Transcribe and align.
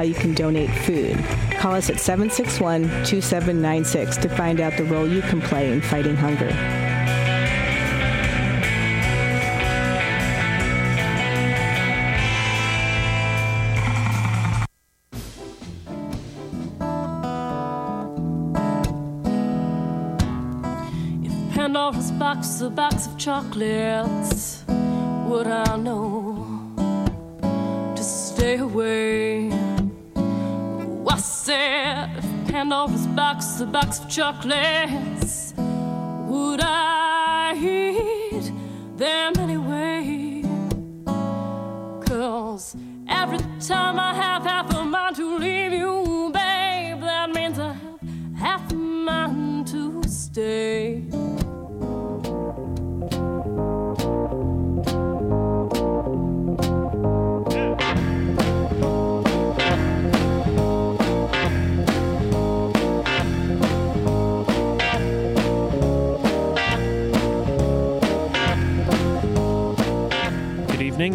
how 0.00 0.04
you 0.04 0.14
can 0.14 0.32
donate 0.32 0.70
food. 0.70 1.14
Call 1.58 1.74
us 1.74 1.90
at 1.90 2.00
761 2.00 2.84
2796 3.04 4.16
to 4.16 4.30
find 4.30 4.58
out 4.58 4.74
the 4.78 4.84
role 4.84 5.06
you 5.06 5.20
can 5.20 5.42
play 5.42 5.70
in 5.70 5.82
fighting 5.82 6.16
hunger. 6.16 6.48
If 21.22 21.54
Pandora's 21.54 22.10
box, 22.12 22.62
a 22.62 22.70
box 22.70 23.06
of 23.06 23.18
chocolates. 23.18 24.64
Would 24.66 25.46
I 25.46 25.76
know 25.76 26.09
said, 32.60 32.66
if 32.66 32.70
Pandora's 32.70 33.06
box, 33.08 33.60
a 33.60 33.66
box 33.66 34.00
of 34.00 34.08
chocolates. 34.08 35.54
Would 35.56 36.60
I 36.62 37.54
eat 37.56 38.52
them 38.96 39.32
anyway? 39.38 40.44
Cause 42.06 42.76
every 43.08 43.38
time 43.60 43.98
I 43.98 44.14
have 44.14 44.42
half 44.42 44.74
a 44.74 44.84
mind 44.84 45.16
to 45.16 45.38
leave 45.38 45.72
you, 45.72 46.30
babe, 46.32 47.00
that 47.00 47.30
means 47.34 47.58
I 47.58 47.72
have 47.72 48.00
half 48.36 48.72
a 48.72 48.74
mind 48.74 49.66
to 49.68 50.02
stay. 50.08 51.09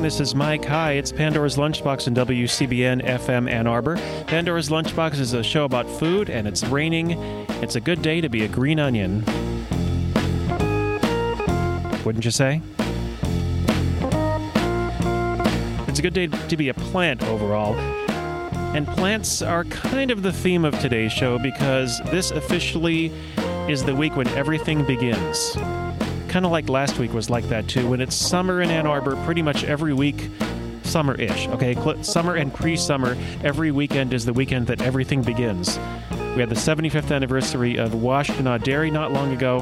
This 0.06 0.20
is 0.20 0.36
Mike. 0.36 0.64
Hi, 0.66 0.92
it's 0.92 1.12
Pandora's 1.12 1.58
Lunchbox 1.58 2.06
in 2.06 2.14
WCBN 2.14 3.04
FM 3.08 3.50
Ann 3.50 3.66
Arbor. 3.66 3.96
Pandora's 4.28 4.70
Lunchbox 4.70 5.20
is 5.20 5.34
a 5.34 5.42
show 5.42 5.66
about 5.66 5.90
food, 5.90 6.30
and 6.30 6.48
it's 6.48 6.64
raining. 6.66 7.14
It's 7.64 7.76
a 7.76 7.82
good 7.82 8.04
day 8.04 8.22
to 8.22 8.30
be 8.30 8.44
a 8.44 8.48
green 8.48 8.80
onion. 8.80 9.26
Wouldn't 12.06 12.24
you 12.24 12.30
say? 12.30 12.62
It's 15.88 15.98
a 15.98 16.04
good 16.04 16.14
day 16.14 16.28
to 16.28 16.56
be 16.56 16.70
a 16.70 16.76
plant 16.76 17.24
overall. 17.24 17.74
And 18.76 18.86
plants 18.86 19.42
are 19.42 19.64
kind 19.64 20.12
of 20.12 20.22
the 20.22 20.32
theme 20.32 20.66
of 20.66 20.80
today's 20.80 21.14
show 21.14 21.40
because 21.40 22.00
this 22.12 22.30
officially 22.30 23.12
is 23.68 23.84
the 23.84 23.96
week 23.96 24.16
when 24.16 24.28
everything 24.28 24.86
begins 24.86 25.58
kind 26.36 26.46
of 26.46 26.52
like 26.52 26.68
last 26.68 27.00
week 27.00 27.14
was 27.14 27.30
like 27.30 27.48
that 27.48 27.66
too. 27.66 27.88
When 27.88 28.02
it's 28.02 28.14
summer 28.14 28.62
in 28.62 28.70
Ann 28.70 28.86
Arbor, 28.86 29.16
pretty 29.24 29.42
much 29.42 29.64
every 29.64 29.94
week, 29.94 30.30
summer 30.84 31.16
ish, 31.16 31.48
okay? 31.48 31.78
Summer 32.02 32.36
and 32.36 32.54
pre 32.54 32.76
summer, 32.76 33.16
every 33.42 33.72
weekend 33.72 34.14
is 34.14 34.26
the 34.26 34.34
weekend 34.34 34.68
that 34.68 34.82
everything 34.82 35.22
begins. 35.22 35.80
We 36.36 36.42
had 36.42 36.50
the 36.50 36.56
75th 36.56 37.16
anniversary 37.16 37.78
of 37.78 37.92
Washtenaw 37.92 38.62
Dairy 38.66 38.92
not 38.92 39.14
long 39.14 39.32
ago. 39.32 39.62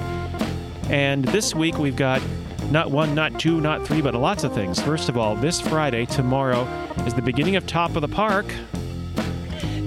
And 0.90 1.24
this 1.26 1.54
week 1.54 1.78
we've 1.78 1.96
got 1.96 2.24
not 2.72 2.90
one, 2.90 3.14
not 3.14 3.40
two, 3.40 3.62
not 3.62 3.86
three, 3.86 4.02
but 4.02 4.16
lots 4.16 4.44
of 4.44 4.56
things. 4.56 4.82
First 4.82 5.10
of 5.10 5.16
all, 5.16 5.36
this 5.36 5.62
Friday, 5.62 6.08
tomorrow, 6.08 6.64
is 7.06 7.14
the 7.14 7.22
beginning 7.22 7.56
of 7.56 7.68
Top 7.68 7.96
of 7.96 8.02
the 8.02 8.08
Park. 8.08 8.52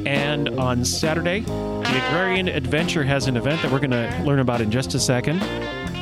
And 0.07 0.51
on 0.51 0.85
Saturday, 0.85 1.41
the 1.41 2.07
Agrarian 2.07 2.47
Adventure 2.47 3.03
has 3.03 3.27
an 3.27 3.37
event 3.37 3.61
that 3.63 3.73
we're 3.73 3.81
going 3.81 3.91
to 3.91 4.23
learn 4.25 4.39
about 4.39 4.61
in 4.61 4.71
just 4.71 4.95
a 4.95 5.01
second 5.01 5.43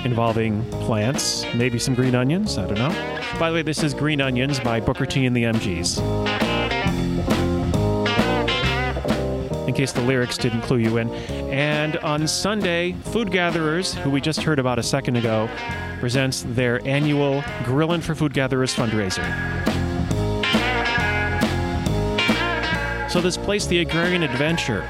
involving 0.05 0.65
plants, 0.71 1.45
maybe 1.55 1.79
some 1.79 1.95
green 1.95 2.15
onions, 2.15 2.59
I 2.59 2.67
don't 2.67 2.79
know. 2.79 2.91
By 3.39 3.51
the 3.51 3.55
way, 3.57 3.63
this 3.63 3.83
is 3.83 3.95
Green 3.95 4.20
Onions 4.20 4.61
by 4.61 4.81
Booker 4.81 5.07
T 5.07 5.27
and 5.27 5.35
the 5.35 5.45
MGs. 5.45 5.98
In 9.67 9.75
case 9.75 9.93
the 9.93 10.03
lyrics 10.03 10.39
didn't 10.39 10.61
clue 10.63 10.77
you 10.77 10.98
in. 10.98 11.11
And 11.51 11.97
on 11.98 12.29
Sunday, 12.29 12.93
Food 12.93 13.33
Gatherers, 13.33 13.95
who 13.95 14.11
we 14.11 14.20
just 14.20 14.43
heard 14.43 14.59
about 14.59 14.79
a 14.79 14.83
second 14.83 15.17
ago, 15.17 15.48
presents 15.98 16.43
their 16.48 16.87
annual 16.87 17.43
Grillin' 17.64 18.03
for 18.03 18.14
Food 18.14 18.35
Gatherers 18.35 18.75
fundraiser. 18.75 19.25
So 23.11 23.20
this 23.20 23.37
place, 23.37 23.67
the 23.67 23.79
Agrarian 23.79 24.23
Adventure, 24.23 24.87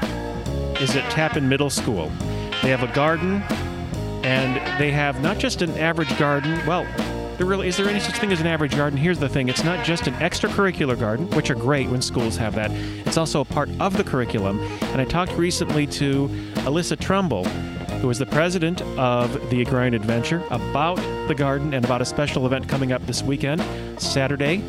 is 0.81 0.95
at 0.95 1.09
Tappan 1.11 1.47
Middle 1.47 1.69
School. 1.69 2.11
They 2.61 2.69
have 2.69 2.83
a 2.83 2.93
garden, 2.93 3.43
and 4.25 4.79
they 4.79 4.89
have 4.89 5.21
not 5.21 5.37
just 5.37 5.61
an 5.61 5.69
average 5.77 6.17
garden. 6.17 6.59
Well, 6.65 6.83
there 7.37 7.45
really 7.45 7.67
is 7.67 7.77
there 7.77 7.87
any 7.87 7.99
such 7.99 8.17
thing 8.17 8.31
as 8.31 8.41
an 8.41 8.47
average 8.47 8.75
garden? 8.75 8.97
Here's 8.97 9.19
the 9.19 9.29
thing: 9.29 9.49
it's 9.49 9.63
not 9.63 9.85
just 9.85 10.07
an 10.07 10.15
extracurricular 10.15 10.99
garden, 10.99 11.29
which 11.31 11.51
are 11.51 11.55
great 11.55 11.87
when 11.89 12.01
schools 12.01 12.35
have 12.37 12.55
that. 12.55 12.71
It's 13.05 13.17
also 13.17 13.41
a 13.41 13.45
part 13.45 13.69
of 13.79 13.95
the 13.95 14.03
curriculum. 14.03 14.59
And 14.81 14.99
I 14.99 15.05
talked 15.05 15.33
recently 15.33 15.85
to 15.87 16.27
Alyssa 16.65 16.99
Trumbull, 16.99 17.45
who 18.01 18.09
is 18.09 18.17
the 18.17 18.25
president 18.25 18.81
of 18.97 19.49
the 19.51 19.61
Agrarian 19.61 19.93
Adventure, 19.93 20.41
about 20.49 20.95
the 21.27 21.35
garden 21.35 21.73
and 21.73 21.85
about 21.85 22.01
a 22.01 22.05
special 22.05 22.47
event 22.47 22.67
coming 22.67 22.91
up 22.91 23.05
this 23.05 23.21
weekend, 23.21 23.61
Saturday, 24.01 24.63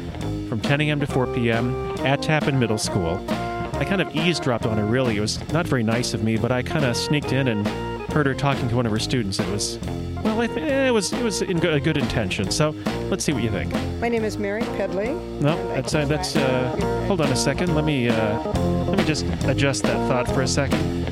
from 0.49 0.61
10 0.61 0.83
a.m. 0.83 1.01
to 1.01 1.07
4 1.07 1.29
p.m. 1.29 1.95
at 2.01 2.21
Tappan 2.21 2.59
Middle 2.59 2.79
School. 2.79 3.25
I 3.31 3.85
kind 3.85 4.03
of 4.03 4.15
eavesdropped 4.15 4.67
on 4.67 4.77
her. 4.77 4.85
Really, 4.85 5.17
it 5.17 5.21
was 5.21 5.41
not 5.53 5.67
very 5.67 5.83
nice 5.83 6.15
of 6.15 6.25
me, 6.25 6.37
but 6.37 6.51
I 6.51 6.63
kind 6.63 6.85
of 6.85 6.97
sneaked 6.97 7.33
in 7.33 7.49
and 7.49 7.67
heard 8.17 8.25
her 8.25 8.33
talking 8.33 8.67
to 8.67 8.75
one 8.75 8.87
of 8.87 8.93
her 8.93 8.99
students. 8.99 9.39
It 9.39 9.47
was, 9.51 9.79
well, 10.25 10.41
I 10.41 10.47
th- 10.47 10.59
it 10.59 10.91
was 10.91 11.13
it 11.13 11.23
was 11.23 11.43
in 11.43 11.61
good, 11.61 11.75
a 11.75 11.81
good 11.81 11.99
intention. 11.99 12.51
So 12.51 12.71
let's 13.11 13.23
see 13.23 13.35
what 13.35 13.43
you 13.43 13.51
think. 13.51 13.71
My 14.01 14.09
name 14.09 14.25
is 14.25 14.39
Mary 14.39 14.63
Pedley. 14.63 15.11
No, 15.11 15.55
that's 15.75 15.95
uh, 15.95 16.07
that's. 16.07 16.35
Uh, 16.35 17.05
hold 17.07 17.21
on 17.21 17.31
a 17.31 17.37
second. 17.37 17.75
Let 17.75 17.85
me 17.85 18.09
uh, 18.09 18.39
let 18.85 18.97
me 18.97 19.05
just 19.05 19.27
adjust 19.45 19.83
that 19.83 19.97
thought 20.09 20.35
for 20.35 20.41
a 20.41 20.49
second. 20.49 21.05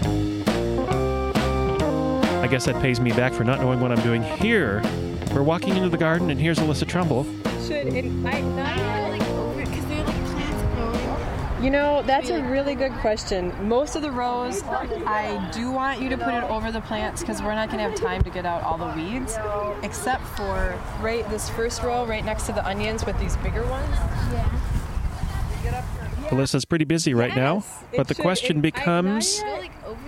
I 2.43 2.47
guess 2.47 2.65
that 2.65 2.81
pays 2.81 3.01
me 3.01 3.13
back 3.13 3.35
for 3.35 3.45
not 3.45 3.61
knowing 3.61 3.81
what 3.81 3.93
I'm 3.93 4.03
doing 4.03 4.23
here. 4.23 4.81
We're 5.35 5.43
walking 5.43 5.77
into 5.77 5.91
the 5.91 5.99
garden, 5.99 6.31
and 6.31 6.41
here's 6.41 6.59
Alyssa 6.59 6.89
Trumbull. 6.89 7.25
Should 7.67 7.89
it, 7.89 8.07
I, 8.25 8.41
Because 8.41 9.04
you 11.65 11.71
know, 11.71 12.03
that's 12.03 12.29
a 12.29 12.43
really 12.43 12.75
good 12.75 12.93
question. 13.01 13.51
Most 13.67 13.97
of 13.97 14.03
the 14.03 14.11
rows, 14.11 14.63
I 14.63 15.51
do 15.55 15.71
want 15.71 15.99
you 15.99 16.11
to 16.11 16.19
put 16.19 16.35
it 16.35 16.45
over 16.45 16.71
the 16.71 16.83
plants 16.83 17.23
because 17.23 17.41
we're 17.41 17.55
not 17.55 17.71
going 17.71 17.79
to 17.83 17.89
have 17.89 17.95
time 17.99 18.23
to 18.25 18.31
get 18.31 18.45
out 18.45 18.63
all 18.63 18.77
the 18.77 18.93
weeds, 18.95 19.39
except 19.83 20.23
for 20.37 20.79
right 21.01 21.27
this 21.31 21.49
first 21.49 21.83
row 21.83 22.05
right 22.05 22.25
next 22.25 22.45
to 22.47 22.53
the 22.53 22.65
onions 22.67 23.07
with 23.07 23.19
these 23.19 23.37
bigger 23.39 23.67
ones. 23.67 23.97
Yeah. 24.33 25.85
Alyssa's 26.29 26.67
pretty 26.67 26.85
busy 26.85 27.15
right 27.15 27.35
now, 27.35 27.65
but 27.97 28.09
the 28.09 28.15
should- 28.15 28.23
question 28.23 28.57
it- 28.57 28.59
I- 28.59 28.63
becomes. 28.63 29.43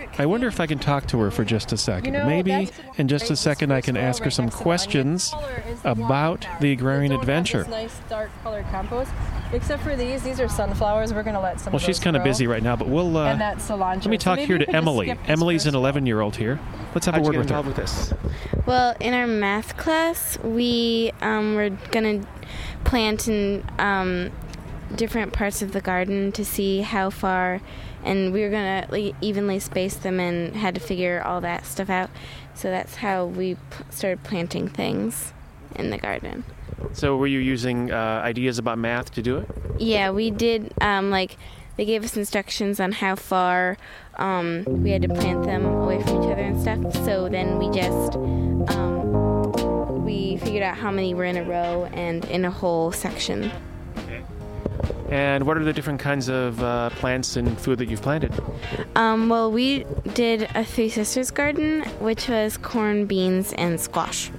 They're 0.06 0.12
like 0.12 0.12
over 0.12 0.12
it. 0.12 0.16
'cause 0.16 0.20
I 0.20 0.26
wonder 0.26 0.46
if 0.48 0.60
I 0.60 0.66
can 0.66 0.78
talk 0.78 1.06
to 1.08 1.18
her 1.20 1.30
for 1.30 1.44
just 1.44 1.72
a 1.72 1.76
second. 1.76 2.14
You 2.14 2.20
know, 2.20 2.26
Maybe 2.26 2.68
in 2.98 3.08
just 3.08 3.30
a 3.30 3.36
second 3.36 3.72
I 3.72 3.80
can 3.80 3.96
ask 3.96 4.20
her 4.20 4.26
right 4.26 4.32
some 4.32 4.46
next 4.46 4.54
to 4.54 4.58
the 4.58 4.62
questions 4.64 5.32
onion 5.34 5.48
color 5.48 5.62
is 5.72 5.80
the 5.82 5.90
about 5.92 6.40
black. 6.40 6.60
the 6.60 6.72
Agrarian 6.72 7.10
They 7.10 7.16
don't 7.16 7.20
have 7.20 7.28
Adventure. 7.28 7.58
This 7.64 7.68
nice 7.68 8.00
dark 8.08 8.30
colored 8.42 8.64
compost, 8.70 9.10
except 9.52 9.82
for 9.82 9.96
these. 9.96 10.22
These 10.22 10.40
are 10.40 10.48
sunflowers. 10.48 11.12
We're 11.12 11.22
going 11.22 11.34
to 11.34 11.40
let 11.40 11.60
some. 11.60 11.72
Well, 11.72 11.76
of 11.78 11.82
she's 11.82 11.98
kind 11.98 12.16
of 12.16 12.24
busy 12.24 12.46
right 12.46 12.62
now, 12.62 12.76
but 12.76 12.88
we'll. 12.88 13.16
Uh, 13.16 13.26
and 13.32 13.40
that 13.40 13.58
cilantro. 13.58 13.96
let 14.02 14.06
me 14.06 14.18
talk 14.18 14.36
maybe 14.36 14.46
here 14.46 14.58
to 14.58 14.70
Emily. 14.74 15.14
Emily's 15.26 15.66
an 15.66 15.74
11 15.74 16.06
year 16.06 16.20
old 16.20 16.36
here. 16.36 16.58
Let's 16.94 17.06
have 17.06 17.14
How'd 17.14 17.22
a 17.22 17.24
you 17.24 17.38
word 17.38 17.46
get 17.48 17.64
with 17.64 17.64
her. 17.66 17.68
with 17.68 17.76
this? 17.76 18.14
Well, 18.64 18.96
in 19.00 19.12
our 19.14 19.26
math 19.26 19.76
class, 19.76 20.38
we 20.42 21.12
um, 21.20 21.54
were 21.54 21.70
gonna 21.90 22.20
plant 22.84 23.28
in 23.28 23.64
um, 23.78 24.30
different 24.94 25.32
parts 25.32 25.62
of 25.62 25.72
the 25.72 25.80
garden 25.80 26.32
to 26.32 26.44
see 26.44 26.80
how 26.80 27.10
far, 27.10 27.60
and 28.06 28.32
we 28.32 28.42
were 28.42 28.50
gonna 28.50 28.86
like, 28.88 29.14
evenly 29.20 29.58
space 29.58 29.96
them 29.96 30.20
and 30.20 30.56
had 30.56 30.74
to 30.74 30.80
figure 30.80 31.22
all 31.22 31.40
that 31.42 31.66
stuff 31.66 31.90
out. 31.90 32.10
So 32.54 32.70
that's 32.70 32.96
how 32.96 33.26
we 33.26 33.54
p- 33.54 33.60
started 33.90 34.22
planting 34.22 34.68
things 34.68 35.32
in 35.74 35.90
the 35.90 35.98
garden. 35.98 36.44
So, 36.92 37.16
were 37.16 37.26
you 37.26 37.38
using 37.38 37.90
uh, 37.90 38.20
ideas 38.24 38.58
about 38.58 38.78
math 38.78 39.12
to 39.14 39.22
do 39.22 39.38
it? 39.38 39.48
Yeah, 39.78 40.10
we 40.10 40.30
did. 40.30 40.72
Um, 40.80 41.10
like 41.10 41.36
they 41.76 41.84
gave 41.84 42.04
us 42.04 42.16
instructions 42.16 42.80
on 42.80 42.92
how 42.92 43.16
far 43.16 43.76
um, 44.16 44.64
we 44.66 44.90
had 44.90 45.02
to 45.02 45.08
plant 45.08 45.44
them 45.44 45.64
away 45.64 46.02
from 46.02 46.22
each 46.22 46.30
other 46.30 46.42
and 46.42 46.60
stuff. 46.60 47.04
So 47.04 47.28
then 47.28 47.58
we 47.58 47.68
just 47.70 48.14
um, 48.14 50.04
we 50.04 50.38
figured 50.38 50.62
out 50.62 50.76
how 50.76 50.90
many 50.90 51.12
were 51.14 51.24
in 51.24 51.36
a 51.36 51.44
row 51.44 51.88
and 51.92 52.24
in 52.26 52.44
a 52.44 52.50
whole 52.50 52.92
section. 52.92 53.50
And 55.08 55.46
what 55.46 55.56
are 55.56 55.64
the 55.64 55.72
different 55.72 56.00
kinds 56.00 56.28
of 56.28 56.60
uh, 56.62 56.90
plants 56.90 57.36
and 57.36 57.58
food 57.58 57.78
that 57.78 57.88
you've 57.88 58.02
planted? 58.02 58.32
Um, 58.96 59.28
well, 59.28 59.52
we 59.52 59.84
did 60.14 60.48
a 60.54 60.64
Three 60.64 60.88
Sisters 60.88 61.30
garden, 61.30 61.82
which 62.00 62.28
was 62.28 62.56
corn, 62.56 63.06
beans, 63.06 63.52
and 63.52 63.80
squash. 63.80 64.30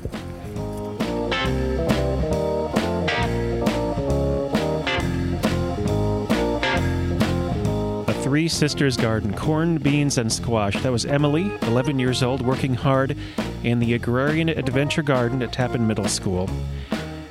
A 8.08 8.14
Three 8.22 8.50
Sisters 8.50 8.98
Garden 8.98 9.34
corn, 9.34 9.78
beans, 9.78 10.18
and 10.18 10.32
squash. 10.32 10.82
That 10.84 10.92
was 10.92 11.06
Emily, 11.06 11.50
11 11.64 11.98
years 11.98 12.22
old, 12.22 12.42
working 12.42 12.74
hard 12.74 13.16
in 13.64 13.80
the 13.80 13.94
Agrarian 13.94 14.50
Adventure 14.50 15.02
Garden 15.02 15.42
at 15.42 15.54
Tappan 15.54 15.88
Middle 15.88 16.10
School. 16.10 16.50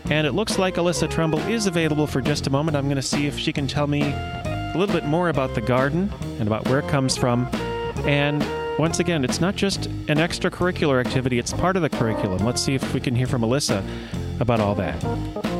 And 0.08 0.26
it 0.26 0.32
looks 0.32 0.56
like 0.58 0.76
Alyssa 0.76 1.10
Trumbull 1.10 1.40
is 1.40 1.66
available 1.66 2.06
for 2.06 2.20
just 2.20 2.46
a 2.46 2.50
moment. 2.50 2.76
I'm 2.76 2.84
going 2.84 2.96
to 2.96 3.02
see 3.02 3.26
if 3.26 3.36
she 3.38 3.52
can 3.52 3.66
tell 3.66 3.88
me 3.88 4.02
a 4.02 4.72
little 4.76 4.94
bit 4.94 5.04
more 5.04 5.30
about 5.30 5.54
the 5.54 5.60
garden 5.60 6.12
and 6.38 6.46
about 6.46 6.68
where 6.68 6.78
it 6.78 6.88
comes 6.88 7.16
from. 7.16 7.48
And 8.06 8.44
once 8.78 9.00
again, 9.00 9.24
it's 9.24 9.40
not 9.40 9.56
just 9.56 9.86
an 9.86 10.18
extracurricular 10.18 11.04
activity, 11.04 11.38
it's 11.38 11.52
part 11.52 11.76
of 11.76 11.82
the 11.82 11.88
curriculum. 11.88 12.44
Let's 12.44 12.62
see 12.62 12.74
if 12.74 12.94
we 12.94 13.00
can 13.00 13.16
hear 13.16 13.26
from 13.26 13.42
Alyssa 13.42 13.82
about 14.38 14.60
all 14.60 14.74
that. 14.76 15.02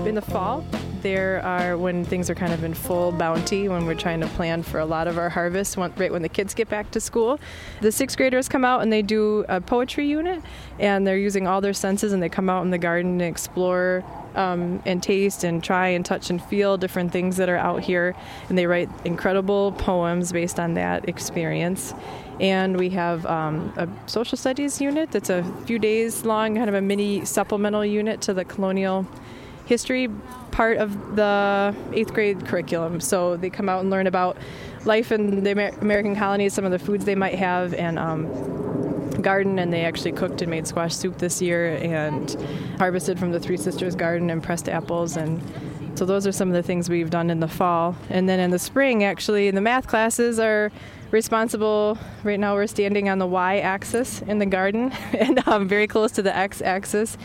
In 0.07 0.15
the 0.15 0.23
fall, 0.23 0.65
there 1.01 1.43
are 1.43 1.77
when 1.77 2.05
things 2.05 2.29
are 2.31 2.35
kind 2.35 2.53
of 2.53 2.63
in 2.63 2.75
full 2.75 3.13
bounty, 3.13 3.69
when 3.69 3.87
we're 3.87 3.95
trying 3.95 4.21
to 4.21 4.27
plan 4.29 4.63
for 4.63 4.79
a 4.79 4.85
lot 4.85 5.09
of 5.09 5.19
our 5.19 5.31
harvest, 5.31 5.77
right 5.77 6.13
when 6.13 6.23
the 6.23 6.29
kids 6.29 6.53
get 6.53 6.69
back 6.69 6.91
to 6.93 7.01
school. 7.01 7.41
The 7.81 7.91
sixth 7.91 8.17
graders 8.17 8.49
come 8.49 8.65
out 8.65 8.83
and 8.83 8.93
they 8.93 9.03
do 9.03 9.45
a 9.49 9.61
poetry 9.61 10.07
unit, 10.07 10.43
and 10.79 11.07
they're 11.07 11.17
using 11.17 11.47
all 11.47 11.61
their 11.61 11.73
senses 11.73 12.13
and 12.13 12.23
they 12.23 12.29
come 12.29 12.49
out 12.49 12.63
in 12.63 12.71
the 12.71 12.79
garden 12.79 13.13
and 13.13 13.23
explore 13.23 14.05
um, 14.37 14.83
and 14.85 15.03
taste 15.03 15.45
and 15.45 15.65
try 15.65 15.89
and 15.89 16.05
touch 16.05 16.31
and 16.31 16.43
feel 16.43 16.77
different 16.77 17.13
things 17.13 17.37
that 17.39 17.49
are 17.49 17.57
out 17.57 17.83
here. 17.83 18.15
And 18.49 18.57
they 18.57 18.67
write 18.67 18.89
incredible 19.05 19.73
poems 19.73 20.33
based 20.33 20.61
on 20.61 20.75
that 20.75 21.09
experience. 21.09 21.95
And 22.39 22.79
we 22.79 22.91
have 22.91 23.25
um, 23.27 23.73
a 23.77 23.89
social 24.09 24.37
studies 24.37 24.81
unit 24.81 25.11
that's 25.11 25.31
a 25.31 25.43
few 25.65 25.79
days 25.79 26.25
long, 26.25 26.57
kind 26.57 26.69
of 26.69 26.75
a 26.75 26.83
mini 26.83 27.25
supplemental 27.25 27.85
unit 27.85 28.21
to 28.23 28.35
the 28.35 28.45
colonial 28.45 29.07
history 29.65 30.09
part 30.51 30.79
of 30.79 31.17
the 31.17 31.75
eighth 31.93 32.15
grade 32.15 32.47
curriculum. 32.47 33.01
So 33.01 33.37
they 33.37 33.51
come 33.51 33.69
out 33.69 33.81
and 33.81 33.91
learn 33.91 34.07
about 34.07 34.37
life 34.85 35.13
in 35.13 35.43
the 35.43 35.51
Amer- 35.51 35.75
American 35.81 36.15
colonies, 36.15 36.55
some 36.55 36.65
of 36.65 36.71
the 36.71 36.79
foods 36.79 37.05
they 37.05 37.15
might 37.15 37.35
have, 37.35 37.75
and 37.75 37.99
um, 37.99 38.27
garden. 39.27 39.59
And 39.59 39.73
they 39.73 39.85
actually 39.85 40.13
cooked 40.13 40.41
and 40.41 40.49
made 40.49 40.69
squash 40.69 40.95
soup 40.95 41.19
this 41.19 41.43
year 41.43 41.75
and 41.79 42.37
harvested 42.79 43.19
from 43.19 43.33
the 43.33 43.41
Three 43.41 43.57
Sisters 43.57 43.97
garden 43.97 44.31
and 44.31 44.41
pressed 44.41 44.69
apples. 44.69 45.17
And 45.17 45.43
so 45.99 46.05
those 46.05 46.29
are 46.29 46.33
some 46.33 46.47
of 46.47 46.55
the 46.55 46.63
things 46.63 46.89
we've 46.89 47.11
done 47.11 47.29
in 47.29 47.41
the 47.41 47.49
fall. 47.49 47.97
And 48.09 48.29
then 48.29 48.39
in 48.39 48.53
the 48.53 48.59
spring, 48.61 49.03
actually, 49.03 49.51
the 49.51 49.61
math 49.61 49.89
classes 49.89 50.39
are 50.39 50.71
responsible. 51.11 51.99
Right 52.23 52.39
now, 52.39 52.55
we're 52.55 52.69
standing 52.69 53.09
on 53.09 53.19
the 53.19 53.27
y 53.27 53.59
axis 53.59 54.23
in 54.23 54.39
the 54.39 54.47
garden 54.47 54.93
and 55.13 55.43
um, 55.49 55.67
very 55.67 55.89
close 55.89 56.13
to 56.13 56.23
the 56.23 56.35
x 56.37 56.63
axis. 56.63 57.19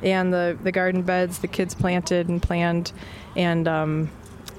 And 0.00 0.32
the, 0.32 0.56
the 0.62 0.70
garden 0.70 1.02
beds 1.02 1.40
the 1.40 1.48
kids 1.48 1.74
planted 1.74 2.28
and 2.28 2.40
planned, 2.40 2.92
and 3.34 3.66
um, 3.66 4.10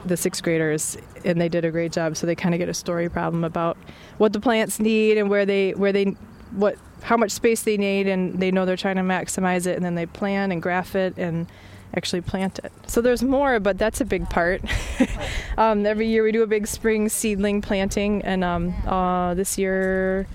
the 0.04 0.18
sixth 0.18 0.44
graders, 0.44 0.98
and 1.24 1.40
they 1.40 1.48
did 1.48 1.64
a 1.64 1.72
great 1.72 1.94
job. 1.94 2.18
So 2.18 2.28
they 2.28 2.36
kind 2.36 2.54
of 2.54 2.60
get 2.60 2.68
a 2.68 2.74
story 2.74 3.08
problem 3.08 3.46
about 3.46 3.78
what 4.18 4.34
the 4.34 4.42
plants 4.42 4.82
need 4.82 5.18
and 5.18 5.30
where 5.30 5.46
they 5.46 5.72
where 5.72 5.94
they 5.94 6.18
what 6.52 6.78
how 7.02 7.18
much 7.18 7.32
space 7.32 7.64
they 7.64 7.78
need, 7.78 8.08
and 8.08 8.40
they 8.40 8.52
know 8.52 8.66
they're 8.66 8.78
trying 8.78 8.98
to 8.98 9.02
maximize 9.02 9.66
it, 9.66 9.76
and 9.76 9.86
then 9.86 9.96
they 9.96 10.06
plan 10.06 10.52
and 10.52 10.62
graph 10.62 10.96
it 10.96 11.18
and 11.18 11.48
actually 11.96 12.22
plant 12.22 12.60
it. 12.60 12.72
So 12.88 13.02
there's 13.02 13.24
more, 13.24 13.60
but 13.60 13.78
that's 13.78 14.02
a 14.02 14.06
big 14.06 14.30
part. 14.30 14.62
um, 15.58 15.86
every 15.86 16.08
year 16.08 16.24
we 16.24 16.32
do 16.32 16.44
a 16.44 16.48
big 16.48 16.68
spring 16.68 17.10
seedling 17.10 17.62
planting, 17.62 18.22
and 18.24 18.44
um, 18.44 18.74
uh, 18.86 19.34
this 19.34 19.58
year 19.58 20.28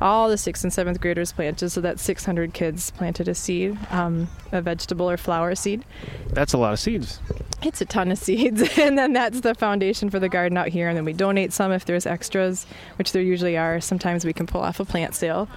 all 0.00 0.28
the 0.28 0.36
sixth 0.36 0.64
and 0.64 0.72
seventh 0.72 1.00
graders 1.00 1.32
planted, 1.32 1.70
so 1.70 1.80
that's 1.80 2.02
600 2.02 2.52
kids 2.52 2.90
planted 2.90 3.28
a 3.28 3.34
seed, 3.34 3.78
um, 3.90 4.28
a 4.52 4.60
vegetable 4.60 5.08
or 5.08 5.16
flower 5.16 5.54
seed. 5.54 5.84
That's 6.28 6.52
a 6.52 6.58
lot 6.58 6.72
of 6.72 6.80
seeds. 6.80 7.20
It's 7.62 7.80
a 7.80 7.84
ton 7.84 8.10
of 8.10 8.18
seeds, 8.18 8.62
and 8.78 8.98
then 8.98 9.12
that's 9.12 9.40
the 9.40 9.54
foundation 9.54 10.10
for 10.10 10.18
the 10.18 10.28
garden 10.28 10.58
out 10.58 10.68
here. 10.68 10.88
And 10.88 10.96
then 10.96 11.04
we 11.04 11.12
donate 11.12 11.52
some 11.52 11.72
if 11.72 11.84
there's 11.84 12.06
extras, 12.06 12.66
which 12.96 13.12
there 13.12 13.22
usually 13.22 13.56
are. 13.56 13.80
Sometimes 13.80 14.24
we 14.24 14.32
can 14.32 14.46
pull 14.46 14.60
off 14.60 14.80
a 14.80 14.84
plant 14.84 15.14
sale 15.14 15.48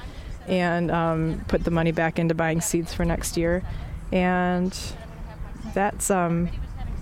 and 0.47 0.89
um, 0.91 1.45
put 1.47 1.63
the 1.63 1.71
money 1.71 1.91
back 1.91 2.19
into 2.19 2.33
buying 2.33 2.61
seeds 2.61 2.93
for 2.93 3.05
next 3.05 3.37
year. 3.37 3.63
And 4.11 4.77
that's 5.73 6.09
um, 6.09 6.49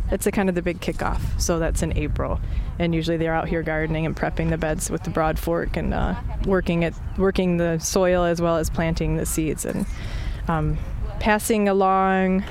that's 0.10 0.28
a 0.28 0.32
kind 0.32 0.50
of 0.50 0.56
the 0.56 0.62
big 0.62 0.80
kickoff. 0.80 1.22
So 1.40 1.60
that's 1.60 1.82
in 1.82 1.98
April, 1.98 2.40
and 2.80 2.94
usually 2.94 3.18
they're 3.18 3.34
out 3.34 3.48
here 3.48 3.64
gardening 3.64 4.06
and 4.06 4.16
prepping 4.16 4.50
the 4.50 4.58
beds 4.58 4.90
with 4.90 5.04
the 5.04 5.10
broad 5.10 5.40
fork 5.40 5.78
and 5.78 5.94
uh, 5.94 6.16
working 6.46 6.84
at 6.84 6.94
working 7.18 7.58
the 7.58 7.80
soil 7.80 8.24
as 8.24 8.42
well 8.42 8.58
as 8.58 8.70
planting 8.70 9.18
the 9.18 9.26
seeds 9.26 9.66
and 9.66 9.86
um, 10.48 10.78
passing 11.20 11.68
along. 11.68 12.44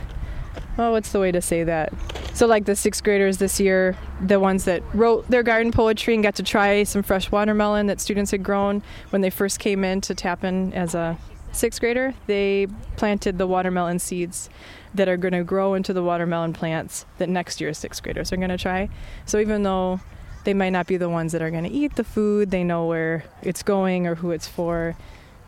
Oh, 0.79 0.93
what's 0.93 1.13
the 1.13 1.21
way 1.21 1.31
to 1.33 1.41
say 1.41 1.65
that? 1.65 1.93
So, 2.35 2.49
like 2.49 2.65
the 2.65 2.75
sixth 2.75 3.05
graders 3.05 3.39
this 3.39 3.61
year, 3.61 3.97
the 4.21 4.41
ones 4.41 4.65
that 4.65 4.83
wrote 4.93 5.31
their 5.31 5.45
garden 5.45 5.71
poetry 5.71 6.15
and 6.15 6.23
got 6.23 6.35
to 6.35 6.43
try 6.43 6.83
some 6.83 7.05
fresh 7.05 7.31
watermelon 7.31 7.87
that 7.87 8.01
students 8.01 8.33
had 8.33 8.43
grown 8.43 8.83
when 9.11 9.23
they 9.23 9.31
first 9.31 9.61
came 9.61 9.85
in 9.85 10.01
to 10.03 10.17
Tappan 10.17 10.73
as 10.73 10.97
a 10.97 11.17
sixth 11.53 11.79
grader, 11.79 12.13
they 12.27 12.67
planted 12.97 13.39
the 13.39 13.47
watermelon 13.47 14.01
seeds 14.01 14.51
that 14.95 15.09
are 15.09 15.17
going 15.17 15.33
to 15.33 15.45
grow 15.45 15.75
into 15.75 15.93
the 15.93 16.03
watermelon 16.03 16.53
plants 16.53 17.07
that 17.19 17.29
next 17.29 17.61
year's 17.61 17.79
sixth 17.79 18.03
graders 18.03 18.33
are 18.33 18.37
going 18.37 18.49
to 18.49 18.59
try. 18.59 18.89
So 19.27 19.39
even 19.39 19.63
though 19.63 20.01
they 20.43 20.55
might 20.55 20.71
not 20.71 20.89
be 20.89 20.97
the 20.97 21.09
ones 21.09 21.31
that 21.33 21.41
are 21.43 21.53
going 21.53 21.65
to 21.65 21.71
eat 21.71 21.95
the 21.95 22.05
food, 22.05 22.51
they 22.51 22.65
know 22.65 22.87
where 22.87 23.25
it's 23.43 23.63
going 23.63 24.09
or 24.09 24.17
who 24.17 24.33
it's 24.33 24.49
for, 24.49 24.97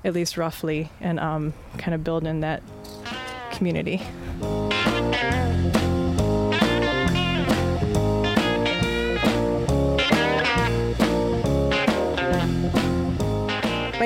at 0.05 0.15
least 0.15 0.37
roughly, 0.37 0.91
and 1.00 1.19
um, 1.19 1.53
kind 1.79 1.94
of 1.97 2.05
build 2.05 2.25
in 2.27 2.41
that 2.41 2.62
community. 3.50 4.03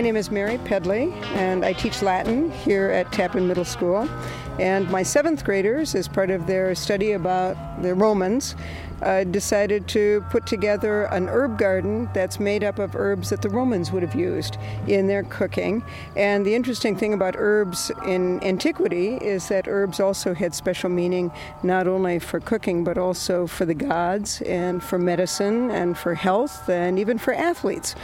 My 0.01 0.05
name 0.05 0.17
is 0.17 0.31
Mary 0.31 0.57
Pedley, 0.65 1.13
and 1.35 1.63
I 1.63 1.75
teach 1.75 2.01
Latin 2.01 2.51
here 2.51 2.89
at 2.89 3.13
Tappan 3.13 3.47
Middle 3.47 3.67
School. 3.67 4.09
And 4.59 4.91
my 4.91 5.03
seventh 5.03 5.45
graders, 5.45 5.95
as 5.95 6.09
part 6.09 6.31
of 6.31 6.47
their 6.47 6.75
study 6.75 7.13
about 7.13 7.83
the 7.83 7.95
Romans, 7.95 8.57
uh, 9.03 9.25
decided 9.25 9.87
to 9.89 10.25
put 10.31 10.47
together 10.47 11.05
an 11.05 11.29
herb 11.29 11.59
garden 11.59 12.09
that's 12.15 12.41
made 12.41 12.65
up 12.65 12.79
of 12.79 12.97
herbs 12.97 13.29
that 13.29 13.43
the 13.43 13.51
Romans 13.51 13.93
would 13.93 14.03
have 14.03 14.15
used 14.15 14.57
in 14.87 15.07
their 15.07 15.23
cooking. 15.25 15.85
And 16.17 16.47
the 16.47 16.55
interesting 16.55 16.97
thing 16.97 17.13
about 17.13 17.35
herbs 17.37 17.93
in 18.07 18.43
antiquity 18.43 19.17
is 19.17 19.49
that 19.49 19.69
herbs 19.69 20.01
also 20.01 20.33
had 20.33 20.55
special 20.55 20.89
meaning 20.89 21.31
not 21.63 21.87
only 21.87 22.21
for 22.21 22.41
cooking 22.41 22.85
but 22.85 22.97
also 22.97 23.47
for 23.47 23.67
the 23.67 23.75
gods 23.75 24.41
and 24.43 24.83
for 24.83 24.99
medicine 24.99 25.71
and 25.71 25.99
for 25.99 26.15
health 26.15 26.71
and 26.71 26.99
even 26.99 27.19
for 27.19 27.35
athletes. 27.35 27.95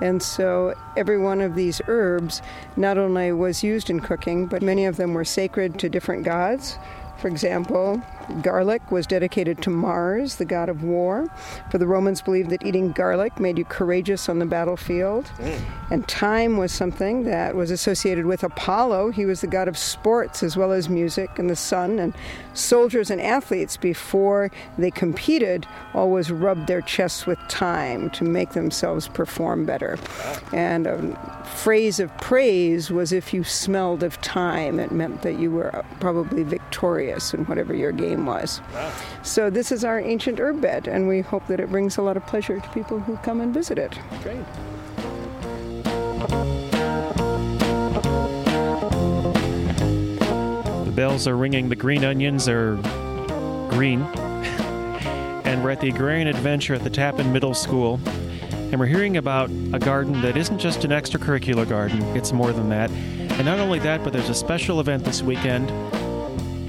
And 0.00 0.22
so 0.22 0.74
every 0.96 1.18
one 1.18 1.40
of 1.40 1.54
these 1.54 1.80
herbs 1.86 2.42
not 2.76 2.98
only 2.98 3.32
was 3.32 3.62
used 3.62 3.90
in 3.90 4.00
cooking, 4.00 4.46
but 4.46 4.62
many 4.62 4.86
of 4.86 4.96
them 4.96 5.14
were 5.14 5.24
sacred 5.24 5.78
to 5.78 5.88
different 5.88 6.24
gods. 6.24 6.78
For 7.18 7.28
example, 7.28 8.02
Garlic 8.42 8.90
was 8.90 9.06
dedicated 9.06 9.62
to 9.62 9.70
Mars, 9.70 10.36
the 10.36 10.44
god 10.44 10.68
of 10.68 10.82
war, 10.82 11.26
for 11.70 11.78
the 11.78 11.86
Romans 11.86 12.22
believed 12.22 12.50
that 12.50 12.64
eating 12.64 12.92
garlic 12.92 13.38
made 13.40 13.58
you 13.58 13.64
courageous 13.64 14.28
on 14.28 14.38
the 14.38 14.46
battlefield. 14.46 15.26
Mm. 15.38 15.60
And 15.90 16.08
thyme 16.08 16.56
was 16.56 16.72
something 16.72 17.24
that 17.24 17.56
was 17.56 17.70
associated 17.70 18.26
with 18.26 18.44
Apollo. 18.44 19.10
He 19.10 19.24
was 19.24 19.40
the 19.40 19.46
god 19.46 19.68
of 19.68 19.76
sports 19.76 20.42
as 20.42 20.56
well 20.56 20.72
as 20.72 20.88
music 20.88 21.38
and 21.38 21.50
the 21.50 21.56
sun. 21.56 21.98
And 21.98 22.14
soldiers 22.54 23.10
and 23.10 23.20
athletes, 23.20 23.76
before 23.76 24.50
they 24.78 24.90
competed, 24.90 25.66
always 25.94 26.30
rubbed 26.30 26.66
their 26.66 26.82
chests 26.82 27.26
with 27.26 27.38
thyme 27.48 28.10
to 28.10 28.24
make 28.24 28.50
themselves 28.50 29.08
perform 29.08 29.66
better. 29.66 29.98
And 30.52 30.86
a 30.86 31.44
phrase 31.44 32.00
of 32.00 32.16
praise 32.18 32.90
was 32.90 33.12
if 33.12 33.34
you 33.34 33.44
smelled 33.44 34.02
of 34.02 34.14
thyme, 34.14 34.78
it 34.78 34.92
meant 34.92 35.22
that 35.22 35.38
you 35.38 35.50
were 35.50 35.84
probably 35.98 36.42
victorious 36.42 37.34
in 37.34 37.44
whatever 37.46 37.74
your 37.74 37.92
game 37.92 38.19
was. 38.26 38.60
So 39.22 39.50
this 39.50 39.72
is 39.72 39.84
our 39.84 40.00
ancient 40.00 40.40
herb 40.40 40.60
bed, 40.60 40.88
and 40.88 41.08
we 41.08 41.20
hope 41.20 41.46
that 41.48 41.60
it 41.60 41.70
brings 41.70 41.96
a 41.96 42.02
lot 42.02 42.16
of 42.16 42.26
pleasure 42.26 42.58
to 42.58 42.68
people 42.70 42.98
who 42.98 43.16
come 43.18 43.40
and 43.40 43.52
visit 43.52 43.78
it. 43.78 43.98
Great. 44.22 44.44
The 50.84 50.92
bells 50.94 51.26
are 51.26 51.36
ringing, 51.36 51.68
the 51.68 51.76
green 51.76 52.04
onions 52.04 52.48
are 52.48 52.76
green. 53.70 54.02
and 55.44 55.64
we're 55.64 55.70
at 55.70 55.80
the 55.80 55.88
Agrarian 55.88 56.28
Adventure 56.28 56.74
at 56.74 56.84
the 56.84 56.90
Tappan 56.90 57.32
Middle 57.32 57.54
School. 57.54 58.00
And 58.70 58.78
we're 58.78 58.86
hearing 58.86 59.16
about 59.16 59.50
a 59.72 59.80
garden 59.80 60.20
that 60.22 60.36
isn't 60.36 60.58
just 60.58 60.84
an 60.84 60.92
extracurricular 60.92 61.68
garden, 61.68 62.02
it's 62.16 62.32
more 62.32 62.52
than 62.52 62.68
that. 62.68 62.90
And 62.90 63.44
not 63.44 63.58
only 63.58 63.78
that, 63.80 64.04
but 64.04 64.12
there's 64.12 64.28
a 64.28 64.34
special 64.34 64.78
event 64.78 65.04
this 65.04 65.22
weekend 65.22 65.70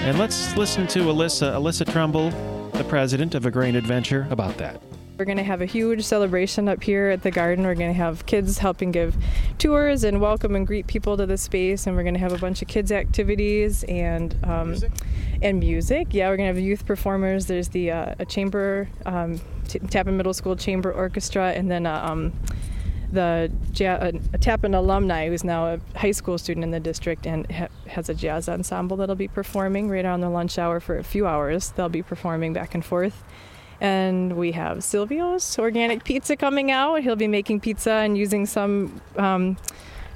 and 0.02 0.18
let's 0.18 0.56
listen 0.58 0.88
to 0.88 1.00
Alyssa, 1.02 1.54
Alyssa 1.54 1.90
Trumbull, 1.92 2.32
the 2.72 2.84
president 2.86 3.36
of 3.36 3.46
Agrarian 3.46 3.76
Adventure, 3.76 4.28
about 4.32 4.58
that. 4.58 4.82
We're 5.20 5.26
going 5.26 5.38
to 5.38 5.44
have 5.44 5.62
a 5.62 5.68
huge 5.68 6.04
celebration 6.04 6.68
up 6.68 6.82
here 6.82 7.10
at 7.10 7.22
the 7.22 7.30
garden. 7.30 7.66
We're 7.66 7.76
going 7.76 7.92
to 7.92 7.98
have 7.98 8.26
kids 8.26 8.58
helping 8.58 8.92
give 8.92 9.16
tours 9.60 10.04
and 10.04 10.20
welcome 10.20 10.56
and 10.56 10.66
greet 10.66 10.88
people 10.88 11.18
to 11.18 11.28
the 11.28 11.38
space, 11.38 11.86
and 11.86 11.96
we're 11.96 12.02
going 12.02 12.16
to 12.16 12.20
have 12.20 12.34
a 12.34 12.40
bunch 12.40 12.64
of 12.64 12.68
kids' 12.68 12.92
activities 12.92 13.84
and 13.84 14.36
um, 14.44 14.70
music. 14.70 14.92
and 15.44 15.60
music. 15.60 16.08
Yeah, 16.10 16.30
we're 16.30 16.38
going 16.38 16.50
to 16.50 16.56
have 16.56 16.64
youth 16.64 16.88
performers. 16.88 17.46
There's 17.46 17.70
the 17.70 17.92
uh, 17.92 18.16
a 18.18 18.26
chamber 18.26 18.90
um, 19.06 19.40
T- 19.68 19.78
Tappan 19.78 20.18
Middle 20.18 20.34
School 20.34 20.56
Chamber 20.56 20.92
Orchestra, 20.92 21.52
and 21.52 21.70
then 21.70 21.86
uh, 21.86 22.04
um, 22.04 22.34
the 23.12 23.52
ja- 23.76 23.94
uh, 23.94 24.12
Tappan 24.40 24.74
alumni 24.74 25.28
who's 25.28 25.44
now 25.44 25.74
a 25.74 25.80
high 25.98 26.12
school 26.12 26.38
student 26.38 26.64
in 26.64 26.72
the 26.72 26.80
district 26.80 27.26
and 27.26 27.50
ha- 27.52 27.68
has 27.88 28.10
a 28.10 28.14
jazz 28.14 28.48
ensemble 28.48 28.98
that'll 28.98 29.16
be 29.16 29.28
performing 29.28 29.90
right 29.90 30.06
around 30.06 30.22
the 30.22 30.30
lunch 30.30 30.58
hour 30.58 30.80
for 30.80 30.98
a 30.98 31.04
few 31.04 31.28
hours. 31.28 31.72
They'll 31.72 31.90
be 31.90 32.04
performing 32.04 32.54
back 32.54 32.74
and 32.74 32.84
forth. 32.84 33.24
And 33.80 34.38
we 34.38 34.52
have 34.52 34.80
Silvio's 34.80 35.58
organic 35.58 36.04
pizza 36.04 36.36
coming 36.36 36.70
out. 36.70 37.02
He'll 37.02 37.16
be 37.16 37.28
making 37.28 37.62
pizza 37.62 37.92
and 37.92 38.16
using 38.18 38.46
some 38.46 39.02
um, 39.18 39.58